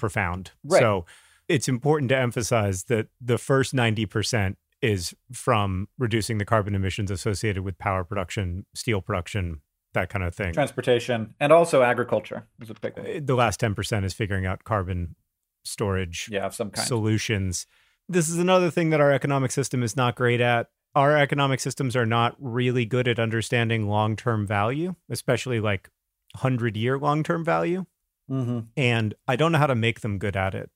[0.00, 0.50] profound.
[0.64, 0.80] Right.
[0.80, 1.04] So
[1.48, 7.62] it's important to emphasize that the first 90% is from reducing the carbon emissions associated
[7.62, 9.60] with power production, steel production,
[9.92, 10.52] that kind of thing.
[10.52, 13.26] transportation and also agriculture is a big one.
[13.26, 15.16] The last 10% is figuring out carbon
[15.64, 16.86] storage Yeah, of some kind.
[16.86, 17.66] solutions.
[18.08, 20.68] This is another thing that our economic system is not great at.
[20.94, 25.90] Our economic systems are not really good at understanding long term value, especially like
[26.34, 27.84] 100 year long term value.
[28.30, 28.60] Mm-hmm.
[28.76, 30.70] And I don't know how to make them good at it.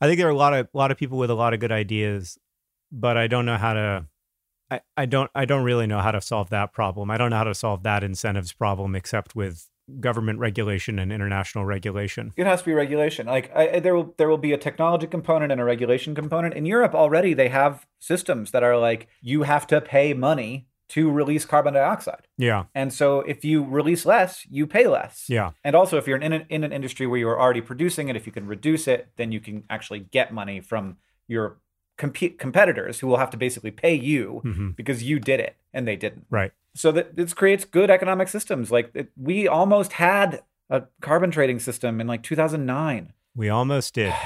[0.00, 1.60] I think there are a lot of a lot of people with a lot of
[1.60, 2.38] good ideas,
[2.92, 4.06] but I don't know how to.
[4.70, 7.10] I, I don't I don't really know how to solve that problem.
[7.10, 9.68] I don't know how to solve that incentives problem except with
[10.00, 12.32] government regulation and international regulation.
[12.36, 13.26] It has to be regulation.
[13.26, 16.54] Like I, there will there will be a technology component and a regulation component.
[16.54, 21.10] In Europe already, they have systems that are like you have to pay money to
[21.10, 22.28] release carbon dioxide.
[22.38, 22.64] Yeah.
[22.74, 25.24] And so if you release less, you pay less.
[25.28, 25.50] Yeah.
[25.64, 28.26] And also if you're in an, in an industry where you're already producing it, if
[28.26, 30.96] you can reduce it, then you can actually get money from
[31.26, 31.58] your
[31.96, 35.88] compete competitors who will have to basically pay you hmm because you did it and
[35.88, 36.26] they didn't.
[36.30, 36.52] Right.
[36.74, 38.70] So that this creates good economic systems.
[38.70, 43.12] Like it, we almost had a carbon trading system in like 2009.
[43.34, 44.12] We almost did.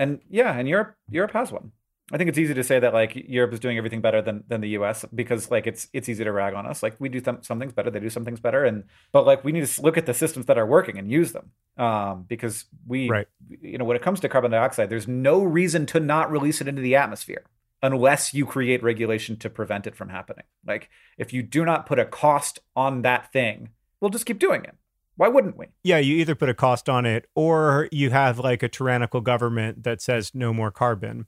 [0.00, 1.72] And yeah, and Europe Europe has one.
[2.10, 4.60] I think it's easy to say that like Europe is doing everything better than than
[4.62, 6.82] the US because like it's it's easy to rag on us.
[6.82, 9.44] Like we do th- some things better, they do some things better and but like
[9.44, 11.50] we need to look at the systems that are working and use them.
[11.76, 13.28] Um because we Right.
[13.60, 16.68] you know when it comes to carbon dioxide, there's no reason to not release it
[16.68, 17.44] into the atmosphere
[17.82, 20.44] unless you create regulation to prevent it from happening.
[20.66, 24.64] Like if you do not put a cost on that thing, we'll just keep doing
[24.64, 24.74] it.
[25.16, 25.66] Why wouldn't we?
[25.82, 29.82] Yeah, you either put a cost on it or you have like a tyrannical government
[29.82, 31.26] that says no more carbon.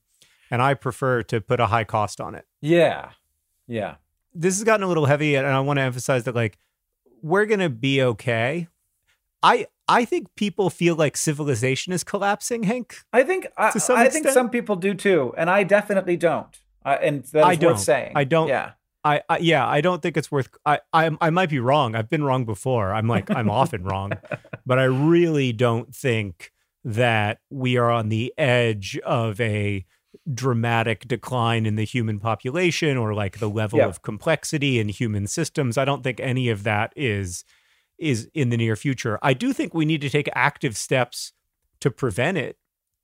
[0.50, 2.46] And I prefer to put a high cost on it.
[2.60, 3.10] Yeah.
[3.66, 3.96] Yeah.
[4.34, 6.58] This has gotten a little heavy and I want to emphasize that like
[7.22, 8.68] we're going to be okay.
[9.42, 12.98] I I think people feel like civilization is collapsing, Hank.
[13.12, 16.56] I think I, I think some people do too, and I definitely don't.
[16.84, 17.72] I, and that is I don't.
[17.72, 18.12] worth saying.
[18.14, 18.48] I don't.
[18.48, 18.72] Yeah.
[19.02, 20.50] I, I yeah, I don't think it's worth.
[20.64, 21.94] I, I I might be wrong.
[21.94, 22.92] I've been wrong before.
[22.92, 24.12] I'm like I'm often wrong,
[24.64, 26.52] but I really don't think
[26.84, 29.84] that we are on the edge of a
[30.32, 33.86] dramatic decline in the human population or like the level Yeah.
[33.86, 35.78] of complexity in human systems.
[35.78, 37.44] I don't think any of that is
[37.98, 39.18] is in the near future.
[39.22, 41.32] I do think we need to take active steps
[41.80, 42.56] to prevent it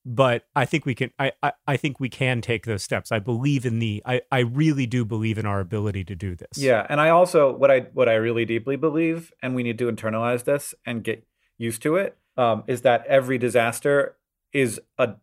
[0.08, 1.10] but I think we can.
[1.18, 3.10] I, I I think we can take those steps.
[3.10, 4.00] I believe in the.
[4.06, 6.56] I I really do believe in our ability to do this.
[6.56, 9.90] Yeah, and I also what I what I really deeply believe, and we need to
[9.90, 11.26] internalize this and get
[11.58, 14.16] used to it, um, is that every disaster
[14.52, 15.14] is a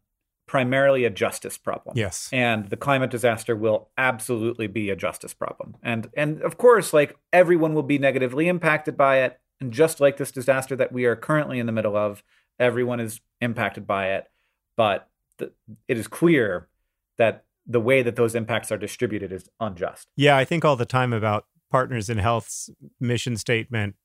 [0.54, 1.98] primarily a justice problem.
[1.98, 2.30] Yes.
[2.32, 7.18] and the climate disaster will absolutely be a justice problem and and of course like
[7.32, 11.16] everyone will be negatively impacted by it and just like this disaster that we are
[11.16, 12.22] currently in the middle of
[12.60, 14.28] everyone is impacted by it
[14.78, 15.52] but the,
[15.88, 16.68] it is clear
[17.18, 20.86] that the way that those impacts are distributed is unjust Yeah, I think all the
[20.86, 23.96] time about Partners in Health's mission statement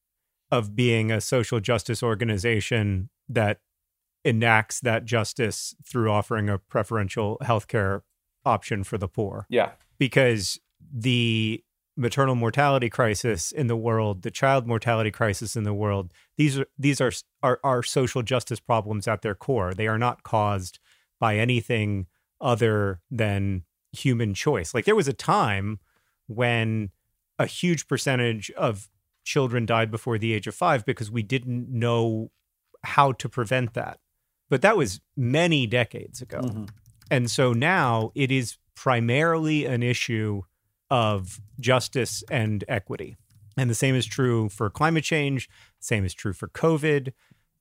[0.51, 3.61] of being a social justice organization that
[4.29, 8.03] enacts that justice through offering a preferential healthcare
[8.45, 9.47] option for the poor.
[9.49, 10.59] yeah because
[10.93, 11.63] the
[11.97, 16.67] maternal mortality crisis in the world, the child mortality crisis in the world, these are
[16.79, 17.13] these are
[17.43, 19.75] are, are social justice problems at their core.
[19.75, 20.79] They are not caused
[21.21, 22.07] by anything
[22.41, 24.73] other than human choice.
[24.73, 25.81] Like there was a time
[26.29, 26.91] when
[27.39, 28.89] a huge percentage of
[29.25, 32.31] children died before the age of 5 because we didn't know
[32.85, 33.99] how to prevent that.
[34.49, 36.41] But that was many decades ago.
[36.41, 36.69] Mhm.
[37.11, 40.43] And so now it is primarily an issue
[40.91, 43.17] of justice and equity.
[43.57, 45.49] And the same is true for climate change,
[45.81, 47.13] same is true for COVID,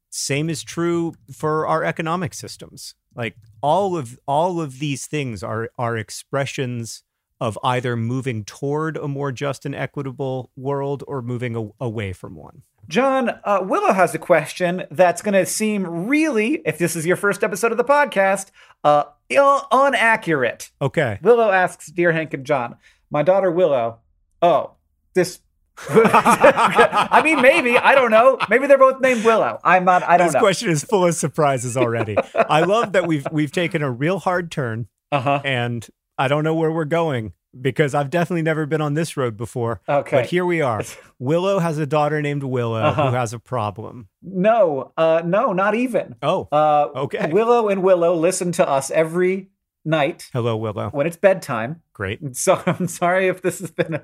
[0.09, 2.95] same is true for our economic systems.
[3.15, 7.03] Like all of all of these things are are expressions
[7.41, 12.35] of either moving toward a more just and equitable world or moving a- away from
[12.35, 12.63] one.
[12.87, 17.17] John, uh, Willow has a question that's going to seem really, if this is your
[17.17, 18.51] first episode of the podcast,
[18.83, 20.71] uh, ill- inaccurate.
[20.81, 21.19] Okay.
[21.21, 22.75] Willow asks, Dear Hank and John,
[23.11, 23.99] my daughter Willow,
[24.41, 24.71] oh,
[25.13, 25.39] this.
[25.89, 28.37] I mean, maybe, I don't know.
[28.49, 29.59] Maybe they're both named Willow.
[29.63, 30.25] I'm not, I don't know.
[30.27, 30.39] This know.
[30.39, 32.17] question is full of surprises already.
[32.35, 35.41] I love that we've we've taken a real hard turn Uh huh.
[35.45, 39.37] and I don't know where we're going because I've definitely never been on this road
[39.37, 39.81] before.
[39.87, 40.17] Okay.
[40.17, 40.83] But here we are.
[41.19, 43.09] Willow has a daughter named Willow Uh-huh.
[43.09, 44.07] who has a problem.
[44.21, 46.15] No, uh, no, not even.
[46.21, 47.31] Oh, Uh, Okay.
[47.31, 49.49] Willow and Willow listen to us every
[49.85, 50.89] night hello, Willow.
[50.89, 51.81] when it's bedtime.
[51.93, 52.19] Great.
[52.35, 54.01] So I'm sorry if this has been a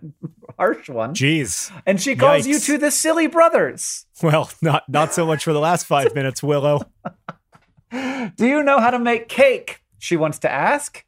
[0.58, 1.14] harsh one.
[1.14, 1.72] Jeez.
[1.86, 2.66] And she calls you Yikes.
[2.68, 4.06] to the silly brothers.
[4.24, 6.82] Well, not not so much for the last five minutes, Willow.
[7.92, 9.83] Do you know how to make cake?
[10.04, 11.06] She wants to ask.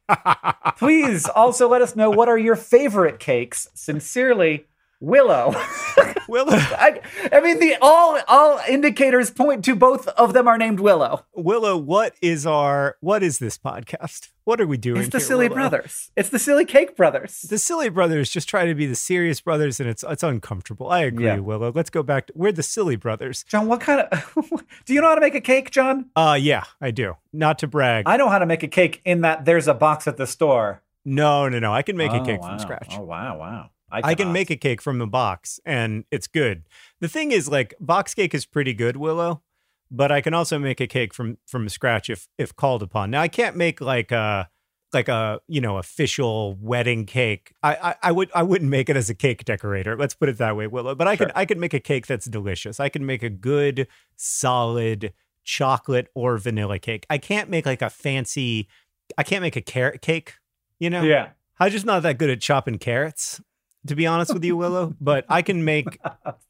[0.78, 3.68] Please also let us know what are your favorite cakes.
[3.74, 4.64] Sincerely,
[5.00, 5.54] Willow.
[6.28, 6.52] Willow.
[6.56, 7.00] I,
[7.32, 11.24] I mean, the all all indicators point to both of them are named Willow.
[11.34, 14.30] Willow, what is our what is this podcast?
[14.44, 15.00] What are we doing?
[15.00, 15.68] It's the here, Silly Willow?
[15.70, 16.10] Brothers.
[16.16, 17.42] It's the Silly Cake Brothers.
[17.42, 20.88] The silly brothers just try to be the serious brothers, and it's it's uncomfortable.
[20.88, 21.38] I agree, Yeah.
[21.38, 21.72] Willow.
[21.74, 22.28] Let's go back.
[22.28, 23.44] To, we're the silly brothers.
[23.48, 24.34] John, what kind of?
[24.84, 26.10] do you know how to make a cake, John?
[26.14, 27.14] Uh yeah, I do.
[27.32, 28.04] Not to brag.
[28.06, 29.00] I know how to make a cake.
[29.04, 30.82] In that there's a box at the store.
[31.04, 31.72] no, no, no.
[31.72, 32.48] I can make a Oh, cake wow.
[32.50, 32.94] from scratch.
[32.98, 33.70] Oh wow, wow.
[34.04, 36.64] I, I can make a cake from the box, and it's good.
[37.00, 39.42] The thing is, like box cake is pretty good, Willow.
[39.90, 43.10] But I can also make a cake from from scratch if if called upon.
[43.10, 44.48] Now I can't make like a
[44.92, 47.52] like a you know official wedding cake.
[47.62, 49.96] I I, I would I wouldn't make it as a cake decorator.
[49.96, 50.94] Let's put it that way, Willow.
[50.96, 51.26] But I Sure.
[51.26, 52.80] can I can make a cake that's delicious.
[52.80, 53.86] I can make a good
[54.16, 55.12] solid
[55.44, 57.06] chocolate or vanilla cake.
[57.08, 58.68] I can't make like a fancy.
[59.16, 60.34] I can't make a carrot cake.
[60.80, 61.02] You know.
[61.02, 61.28] Yeah.
[61.58, 63.40] I'm just not that good at chopping carrots,
[63.86, 64.94] to be honest with you, Willow.
[65.00, 65.98] But I can make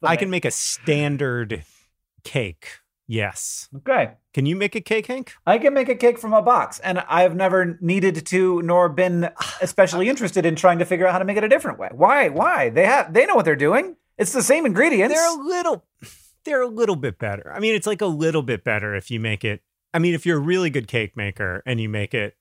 [0.03, 1.64] I can make a standard
[2.24, 2.68] cake.
[3.09, 3.68] Yes.
[3.76, 4.12] Okay.
[4.34, 5.34] Can you make a cake, Hank?
[5.47, 9.30] I can make a cake from a box, and I've never needed to, nor been
[9.61, 11.91] especially interested in trying to figure out how to make it a different way.
[11.93, 12.28] Why?
[12.28, 12.70] Why?
[12.70, 13.12] They have.
[13.12, 13.97] They know what they're doing.
[14.18, 15.14] It's the same ingredients.
[15.14, 15.84] They're a little
[16.47, 17.53] they're a little bit better.
[17.55, 19.61] I mean, it's like a little bit better if you make it.
[19.93, 22.37] I mean, if you're a really good cake maker and you make it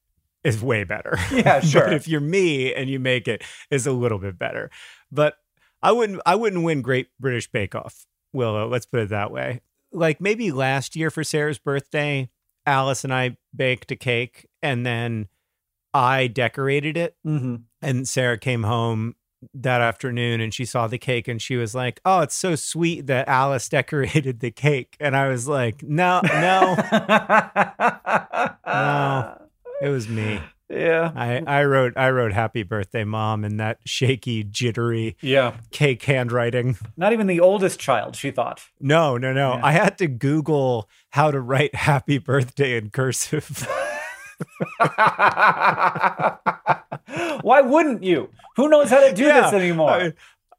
[0.46, 1.18] is way better.
[1.32, 1.86] Yeah, sure.
[1.86, 4.70] but if you're me and you make it is a little bit better.
[5.12, 5.38] But
[5.82, 8.68] I wouldn't I wouldn't win Great British Bake Off, Willow.
[8.68, 9.62] Let's put it that way.
[9.92, 12.30] Like maybe last year for Sarah's birthday,
[12.66, 15.28] Alice and I baked a cake and then
[15.94, 19.16] I decorated it hmm and Sarah came home
[19.54, 23.06] that afternoon and she saw the cake and she was like, "Oh, it's so sweet
[23.08, 26.76] that Alice decorated the cake." And I was like, "No, no,
[28.66, 29.45] No.
[29.82, 30.42] It was me.
[30.70, 31.12] Yeah.
[31.16, 35.54] I I wrote I wrote happy birthday mom in that shaky, jittery Yeah.
[35.72, 36.78] cake handwriting.
[36.98, 38.62] Not even the oldest child, she thought.
[38.80, 39.54] No, no, no.
[39.56, 39.62] Yeah.
[39.64, 43.68] I had to Google how to write happy birthday in cursive.
[47.42, 48.30] Why wouldn't you?
[48.56, 49.42] Who knows how to do Yeah.
[49.42, 49.92] this anymore?
[49.92, 50.14] I,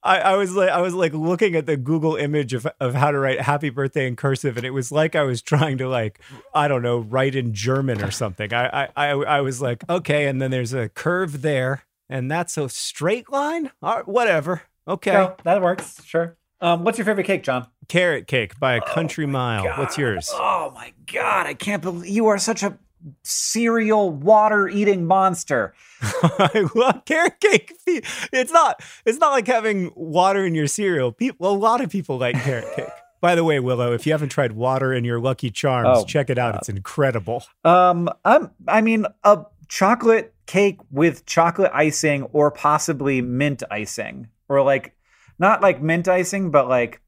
[0.07, 3.11] I, I was like I was like looking at the Google image of, of how
[3.11, 6.21] to write happy birthday in cursive and it was like I was trying to like
[6.55, 8.55] I don't know write in German or something.
[8.55, 12.57] I I I, I was like okay and then there's a curve there and that's
[12.57, 13.71] a straight line.
[13.83, 14.63] All right, whatever.
[14.89, 15.13] Okay.
[15.13, 16.05] No, that works.
[16.05, 16.37] Sure.
[16.61, 17.67] Um, what's your favorite cake, John?
[17.89, 19.67] Carrot cake by a country mile.
[19.77, 20.31] What's yours?
[20.33, 22.79] Oh my god, I can't believe you are such a
[23.23, 25.75] cereal water eating monster.
[26.03, 27.73] I love carrot cake.
[27.87, 28.81] It's not.
[29.05, 31.13] It's not like having water in your cereal.
[31.13, 32.89] People, a lot of people like carrot cake.
[33.21, 36.29] By the way, Willow, if you haven't tried water in your Lucky Charms, Oh, check
[36.31, 36.55] it out.
[36.57, 37.43] It's incredible.
[37.65, 44.63] Um, I'm I mean a chocolate cake with chocolate icing or possibly mint icing or
[44.63, 44.95] like
[45.39, 47.01] not like mint icing but like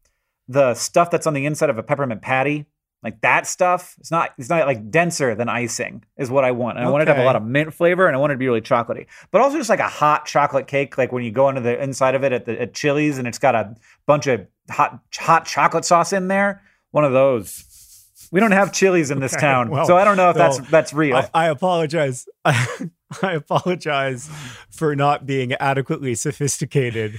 [0.48, 2.64] the stuff that's on the inside of a peppermint patty.
[3.02, 6.78] Like that stuff, it's not it's not like denser than icing is what I want.
[6.78, 8.34] And I want it to have a lot of mint flavor and I want it
[8.34, 9.06] to be really chocolatey.
[9.30, 12.16] But also just like a hot chocolate cake, like when you go into the inside
[12.16, 13.76] of it at the at Chili's and it's got a
[14.06, 16.62] bunch of hot hot chocolate sauce in there.
[16.90, 17.64] One of those.
[18.32, 20.60] We don't have Chili's in this Okay, town, well, so I don't know if that's
[20.60, 21.16] well, that's real.
[21.16, 22.28] I, I apologize.
[22.44, 24.28] I apologize
[24.70, 27.18] for not being adequately sophisticated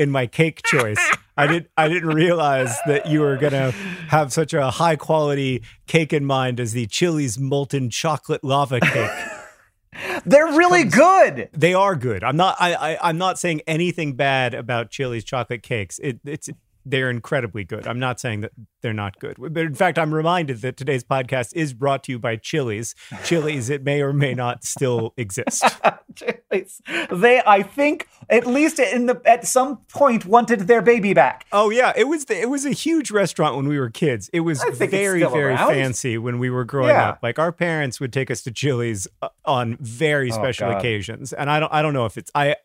[0.00, 0.98] in my cake choice.
[1.36, 3.70] I didn't I didn't realize that you were gonna
[4.08, 9.10] have such a high quality cake in mind as the Chili's molten chocolate lava cake.
[10.24, 11.50] They're really good.
[11.52, 12.24] They are good.
[12.24, 12.56] I'm not.
[12.58, 13.08] I, I.
[13.08, 15.98] I'm not saying anything bad about Chili's chocolate cakes.
[15.98, 16.48] It, it's.
[16.86, 17.86] They're incredibly good.
[17.86, 18.52] I'm not saying that
[18.82, 19.36] they're not good.
[19.38, 22.94] But in fact, I'm reminded that today's podcast is brought to you by Chili's.
[23.24, 23.68] Chili's.
[23.68, 25.62] It may or may not still exist.
[26.14, 26.80] Chili's.
[27.10, 31.46] They, I think, at least in the at some point, wanted their baby back.
[31.52, 32.24] Oh yeah, it was.
[32.24, 34.30] The, it was a huge restaurant when we were kids.
[34.32, 35.68] It was I think it's very very around.
[35.74, 37.10] fancy when we were growing Yeah.
[37.10, 37.18] up.
[37.22, 40.78] Like our parents would take us to Chili's uh, on very Oh, special God.
[40.78, 41.72] occasions, and I don't.
[41.72, 42.30] I don't know if it's.
[42.34, 42.56] I.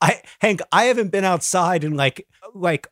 [0.00, 0.60] I Hank.
[0.70, 2.86] I haven't been outside in like like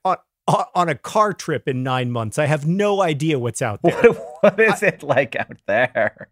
[0.74, 2.38] on a car trip in nine months.
[2.38, 3.94] I have no idea what's out there.
[4.02, 6.30] What, what is it like out there?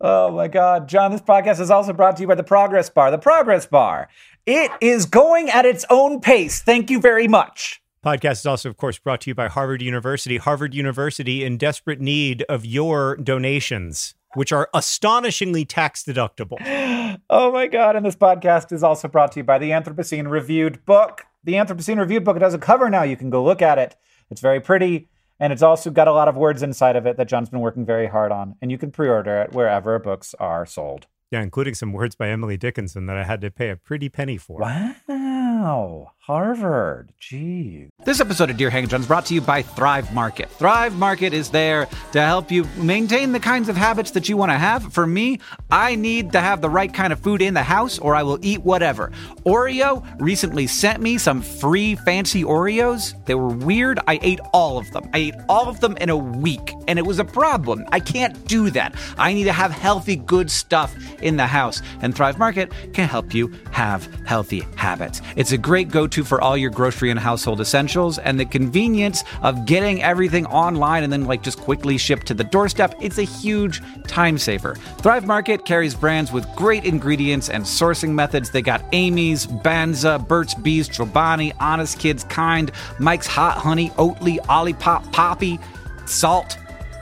[0.00, 0.88] Oh my God.
[0.88, 3.10] John, this podcast is also brought to you by the Progress Bar.
[3.10, 4.08] The Progress Bar.
[4.46, 6.62] It is going at its own pace.
[6.62, 7.82] Thank you very much.
[8.04, 10.38] Podcast is also, of course, brought to you by Harvard University.
[10.38, 16.58] Harvard University in desperate need of your donations, which are astonishingly tax deductible.
[17.28, 17.96] Oh my God.
[17.96, 21.26] And this podcast is also brought to you by the Anthropocene Reviewed book.
[21.42, 23.02] The Anthropocene Reviewed book, it has a cover now.
[23.02, 23.96] You can go look at it.
[24.30, 25.08] It's very pretty.
[25.38, 27.86] And it's also got a lot of words inside of it that John's been working
[27.86, 28.56] very hard on.
[28.60, 31.06] And you can pre order it wherever books are sold.
[31.30, 34.36] Yeah, including some words by Emily Dickinson that I had to pay a pretty penny
[34.36, 34.58] for.
[34.58, 34.96] Wow.
[35.06, 36.12] Wow.
[36.18, 37.12] Harvard.
[37.18, 37.88] Gee.
[38.04, 40.48] This episode of Dear Hank John is brought to you by Thrive Market.
[40.50, 44.52] Thrive Market is there to help you maintain the kinds of habits that you want
[44.52, 44.92] to have.
[44.92, 48.14] For me, I need to have the right kind of food in the house or
[48.14, 49.10] I will eat whatever.
[49.44, 53.14] Oreo recently sent me some free fancy Oreos.
[53.26, 53.98] They were weird.
[54.06, 55.10] I ate all of them.
[55.12, 57.84] I ate all of them in a week, and it was a problem.
[57.90, 58.94] I can't do that.
[59.18, 63.34] I need to have healthy, good stuff in the house, and Thrive Market can help
[63.34, 65.20] you have healthy habits.
[65.36, 69.24] It's a great go to for all your grocery and household essentials, and the convenience
[69.42, 72.94] of getting everything online and then like just quickly shipped to the doorstep.
[73.00, 74.74] It's a huge time saver.
[74.98, 78.50] Thrive Market carries brands with great ingredients and sourcing methods.
[78.50, 85.10] They got Amy's, Banza, Burt's Bees, Chobani, Honest Kids, Kind, Mike's Hot Honey, Oatly, Olipop,
[85.12, 85.58] Poppi,
[86.04, 86.56] Saalt.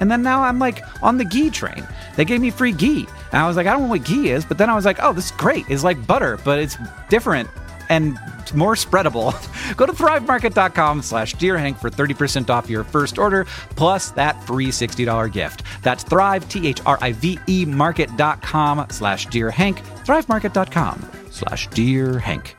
[0.00, 1.86] And then now I'm like on the ghee train.
[2.16, 3.06] They gave me free ghee.
[3.32, 4.98] And I was like, I don't know what ghee is, but then I was like,
[5.02, 5.66] oh, this is great.
[5.68, 6.76] It's like butter, but it's
[7.08, 7.48] different
[7.88, 8.18] and
[8.54, 9.32] more spreadable.
[9.76, 15.32] Go to thrivemarket.com slash dearhank for 30% off your first order, plus that free $60
[15.32, 15.62] gift.
[15.82, 22.54] That's thrive, T-H-R-I-V-E market.com slash dearhank, thrivemarket.com slash dearhank.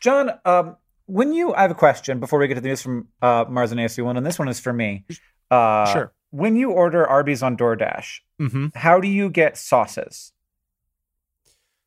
[0.00, 0.76] John, um,
[1.06, 3.72] when you, I have a question before we get to the news from uh, Mars
[3.72, 5.04] and AFC One, and this one is for me.
[5.50, 6.12] Uh, Sure.
[6.30, 8.66] When you order Arby's on DoorDash, Mm-hmm.
[8.74, 10.32] how do you get sauces?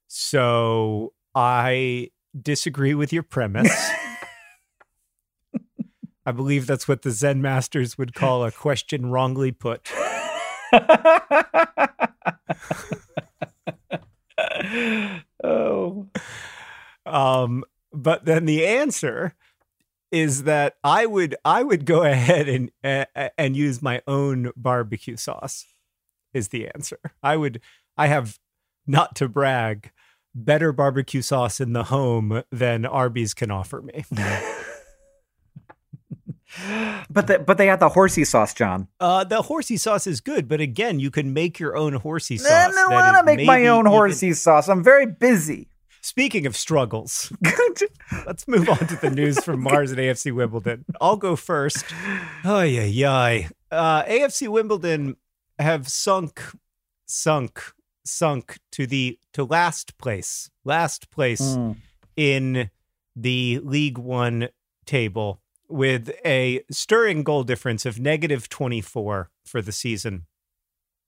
[0.07, 3.89] So I disagree with your premise.
[6.25, 9.89] I believe that's what the Zen masters would call a question wrongly put.
[15.43, 16.07] oh,
[17.05, 19.33] Um, but then the answer
[20.11, 23.05] is that I would I would go ahead and uh,
[23.37, 25.65] and use my own barbecue sauce.
[26.33, 26.99] Is the answer?
[27.23, 27.61] I would.
[27.97, 28.39] I have
[28.85, 29.91] not to brag
[30.35, 34.05] better barbecue sauce in the home than Arby's can offer me.
[37.09, 38.87] but the, but they had the horsey sauce, John.
[38.99, 42.51] Uh, the horsey sauce is good, but again, you can make your own horsey sauce.
[42.51, 44.69] I don't want to make my own horsey sauce.
[44.69, 45.67] I'm very busy.
[46.01, 47.31] Speaking of struggles,
[48.25, 50.85] let's move on to the news from Mars and AFC Wimbledon.
[51.01, 51.85] I'll go first.
[52.43, 53.47] Oh yeah, yeah.
[53.71, 55.17] Uh, AFC Wimbledon
[55.59, 56.41] have sunk,
[57.05, 57.61] sunk,
[58.05, 61.75] sunk to the to last place, last place Mm.
[62.15, 62.69] in
[63.15, 64.49] the League One
[64.85, 70.25] table with a stirring goal difference of negative 24 for the season.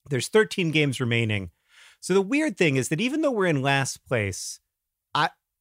[0.10, 1.50] There's 13 games remaining.
[2.00, 4.60] So the weird thing is that even though we're in last place,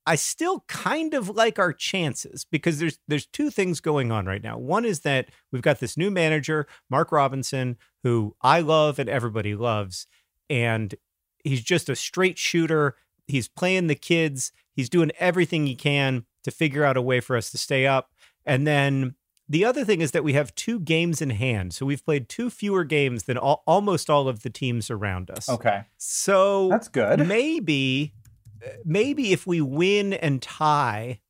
[0.06, 4.42] I still kind of like our chances because there's there's two things going on right
[4.42, 4.58] now.
[4.58, 9.54] One is that we've got this new manager, Mark Robinson, who I love and everybody
[9.54, 10.06] loves,
[10.48, 10.94] and
[11.44, 12.96] he's just a straight shooter.
[13.26, 14.52] He's playing the kids.
[14.74, 18.10] He's doing everything he can to figure out a way for us to stay up.
[18.46, 19.14] And then
[19.48, 21.74] the other thing is that we have two games in hand.
[21.74, 25.48] So we've played two fewer games than all, almost all of the teams around us.
[25.48, 27.26] Okay, So that's good.
[27.28, 28.14] maybe
[28.84, 31.20] maybe if we win and tie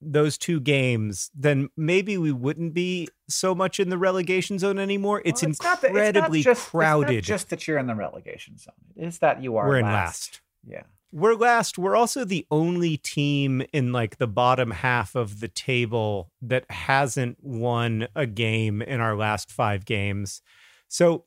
[0.00, 5.22] those two games, then maybe we wouldn't be so much in the relegation zone anymore.
[5.24, 7.16] It's Well, that- incredibly not just, crowded.
[7.16, 8.74] It's not just that you're in the relegation zone.
[8.94, 9.66] It is that you are.
[9.66, 9.94] We're in last.
[10.34, 10.40] last.
[10.66, 10.82] Yeah.
[11.12, 11.78] We're last.
[11.78, 17.38] We're also the only team in like the bottom half of the table that hasn't
[17.42, 20.42] won a game in our last five games.
[20.88, 21.24] So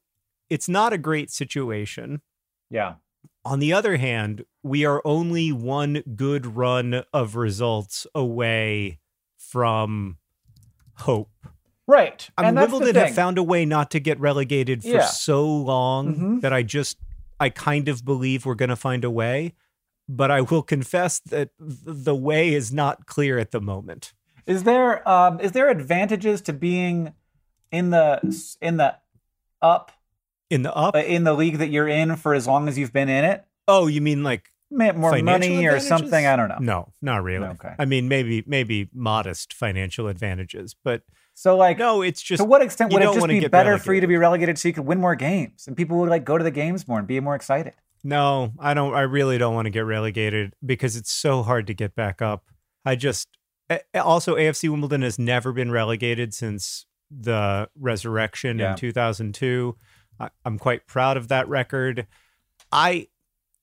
[0.50, 2.22] it's not a great situation.
[2.70, 2.96] Yeah.
[3.50, 9.00] On the other hand, we are only one good run of results away
[9.38, 10.18] from
[10.98, 11.32] hope.
[11.88, 12.30] Right.
[12.38, 14.90] I mean, and that's the Wimbledon have found a way not to get relegated for
[14.90, 15.06] Yeah.
[15.08, 16.42] so long Mhm.
[16.42, 17.00] that I just,
[17.40, 19.56] I kind of believe we're going to find a way.
[20.08, 24.14] But I will confess that the way is not clear at the moment.
[24.46, 27.14] Is there um is there advantages to being
[27.72, 28.20] in the
[28.62, 28.96] in the
[29.62, 29.92] up
[30.50, 33.10] In the up, in the league that you're in for as long as you've been
[33.10, 33.46] in it?
[33.68, 36.26] oh, you mean like More money or something?
[36.26, 36.58] I don't know.
[36.60, 37.48] No, not really.
[37.50, 37.76] Okay.
[37.78, 41.04] I mean, maybe maybe modest financial advantages, but
[41.36, 44.02] So like no, it's just to what extent would it just be better for you
[44.02, 46.44] to be relegated so you could win more games and people would like go to
[46.44, 47.74] the games more and be more excited?
[48.04, 48.94] No, I don't.
[48.96, 52.46] I really don't want to get relegated because it's so hard to get back up.
[52.86, 53.28] I just
[53.94, 58.72] also AFC Wimbledon has never been relegated since the resurrection Yeah.
[58.72, 59.76] in 2002.
[60.20, 62.08] I, I'm quite proud of that record.
[62.72, 63.08] I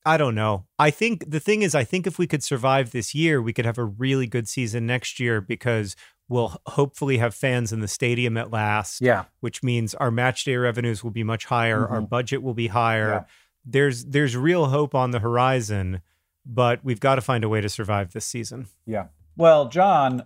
[0.05, 0.67] I don't know.
[0.79, 3.65] I think the thing is, I think if we could survive this year, we could
[3.65, 5.97] have a really good season next year because
[6.29, 9.01] we'll hopefully have fans in the stadium at last.
[9.01, 9.25] Yeah.
[9.41, 12.07] which means our match day revenues will be much higher, our mm-hmm.
[12.07, 13.09] budget will be higher.
[13.09, 13.25] Yeah.
[13.65, 16.03] There's there's real hope on the horizon,
[16.45, 18.69] but we've got to find a way to survive this season.
[18.87, 19.07] Yeah.
[19.37, 20.23] Well, John,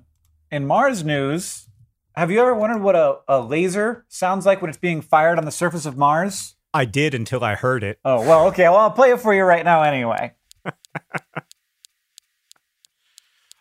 [0.50, 1.69] in Mars news,
[2.16, 5.44] have you ever wondered what a, a laser sounds like when it's being fired on
[5.44, 6.56] the surface of Mars?
[6.72, 7.98] I did until I heard it.
[8.04, 8.64] Oh, well, okay.
[8.64, 10.34] Well, I'll play it for you right now anyway.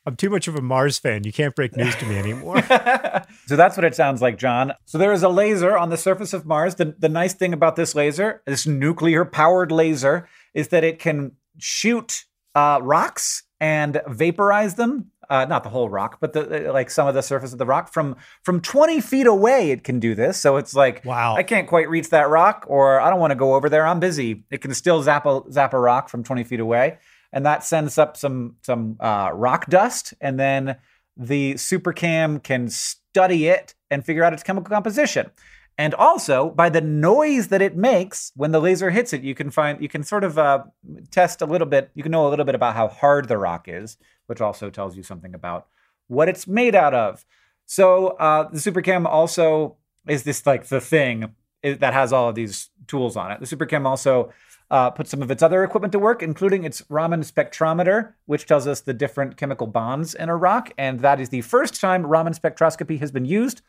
[0.06, 1.24] I'm too much of a Mars fan.
[1.24, 2.64] You can't break news to me anymore.
[3.46, 4.74] So that's what it sounds like, John.
[4.86, 6.76] So there is a laser on the surface of Mars.
[6.76, 11.32] The, the nice thing about this laser, this nuclear powered laser, is that it can
[11.58, 15.12] shoot uh, rocks and vaporize them.
[15.30, 17.94] Uh, not the whole rock, but the like some of the surface of the rock
[17.94, 19.70] from from 20 feet away.
[19.70, 20.40] It can do this.
[20.40, 21.36] So it's like, Wow.
[21.36, 23.86] I can't quite reach that rock, or I don't want to go over there.
[23.86, 24.44] I'm busy.
[24.50, 26.98] It can still zap a zap a rock from 20 feet away,
[27.32, 30.78] and that sends up some some uh, rock dust, and then
[31.16, 35.30] the supercam can study it and figure out its chemical composition.
[35.78, 39.50] And also, by the noise that it makes when the laser hits it, you can
[39.50, 40.64] find you can sort of uh,
[41.10, 41.90] test a little bit.
[41.94, 43.96] You can know a little bit about how hard the rock is,
[44.30, 45.68] which also tells you something about
[46.08, 47.26] what it's made out of.
[47.66, 49.76] So uh, the Supercam also
[50.08, 53.40] is this like the thing that has all of these tools on it.
[53.40, 54.32] The Supercam also
[54.72, 58.66] uh, puts some of its other equipment to work, including its Raman spectrometer, which tells
[58.68, 60.72] us the different chemical bonds in a rock.
[60.78, 63.62] And that is the first time Raman spectroscopy has been used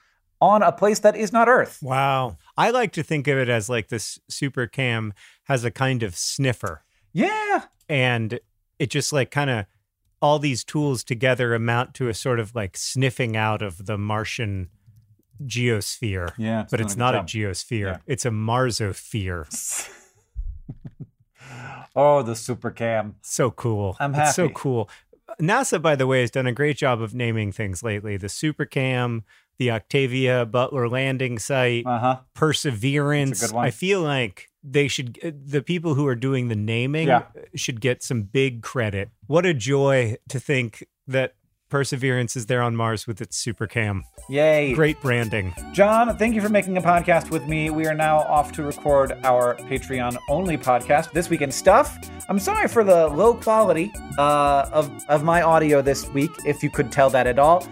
[0.43, 1.79] on a place that is not Earth.
[1.83, 2.39] wow.
[2.57, 5.13] I like to think of it as like this super cam
[5.45, 6.83] has a kind of sniffer
[7.13, 7.65] Yeah.
[7.91, 8.41] and
[8.79, 9.67] it just like kind of
[10.23, 14.68] all these tools together amount to a sort of like sniffing out of the Martian
[15.45, 16.33] geosphere.
[16.37, 16.66] Yeah.
[16.71, 17.93] But it's not a geosphere.
[17.93, 17.97] Yeah.
[18.07, 19.47] It's a marsosphere.
[21.97, 23.14] oh, the Supercam.
[23.23, 23.97] So cool.
[23.99, 24.91] I'm It's so cool.
[25.41, 28.16] NASA, by the way, has done a great job of naming things lately.
[28.16, 29.23] The Supercam,
[29.59, 32.18] the Octavia Butler landing site, Uh huh.
[32.35, 33.41] Perseverance.
[33.41, 33.64] That's a good one.
[33.66, 37.23] I feel like they should, uh, the people who are doing the naming Yeah.
[37.55, 39.11] should get some big credit.
[39.27, 41.35] What a joy to think that
[41.71, 44.03] Perseverance is there on Mars with its Supercam.
[44.29, 44.75] Yay.
[44.75, 45.55] Great branding.
[45.73, 47.71] John, thank you for making a podcast with me.
[47.71, 51.97] We are now off to record our Patreon only podcast, This Week in Stuff.
[52.29, 56.71] I'm sorry for the low quality uh, of, of my audio this week, if you
[56.71, 57.65] could tell that at all.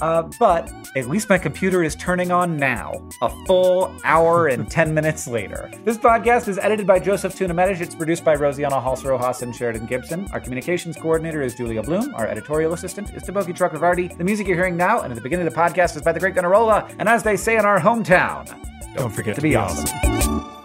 [0.00, 2.92] Uh, but at least my computer is turning on now,
[3.22, 5.70] a full hour and 10 minutes later.
[5.84, 7.78] This podcast is edited by Joseph Tuna-Medina.
[7.80, 10.28] It's produced by Rosianna Halse Rojas and Sheridan Gibson.
[10.32, 12.14] Our communications coordinator is Julia Bloom.
[12.14, 14.16] Our editorial assistant is Deboki Chakravarti.
[14.16, 16.20] The music you're hearing now and at the beginning of the podcast is by the
[16.20, 16.94] great Gunnarolla.
[16.98, 18.46] And as they say in our hometown,
[18.96, 20.63] Don't forget to be awesome.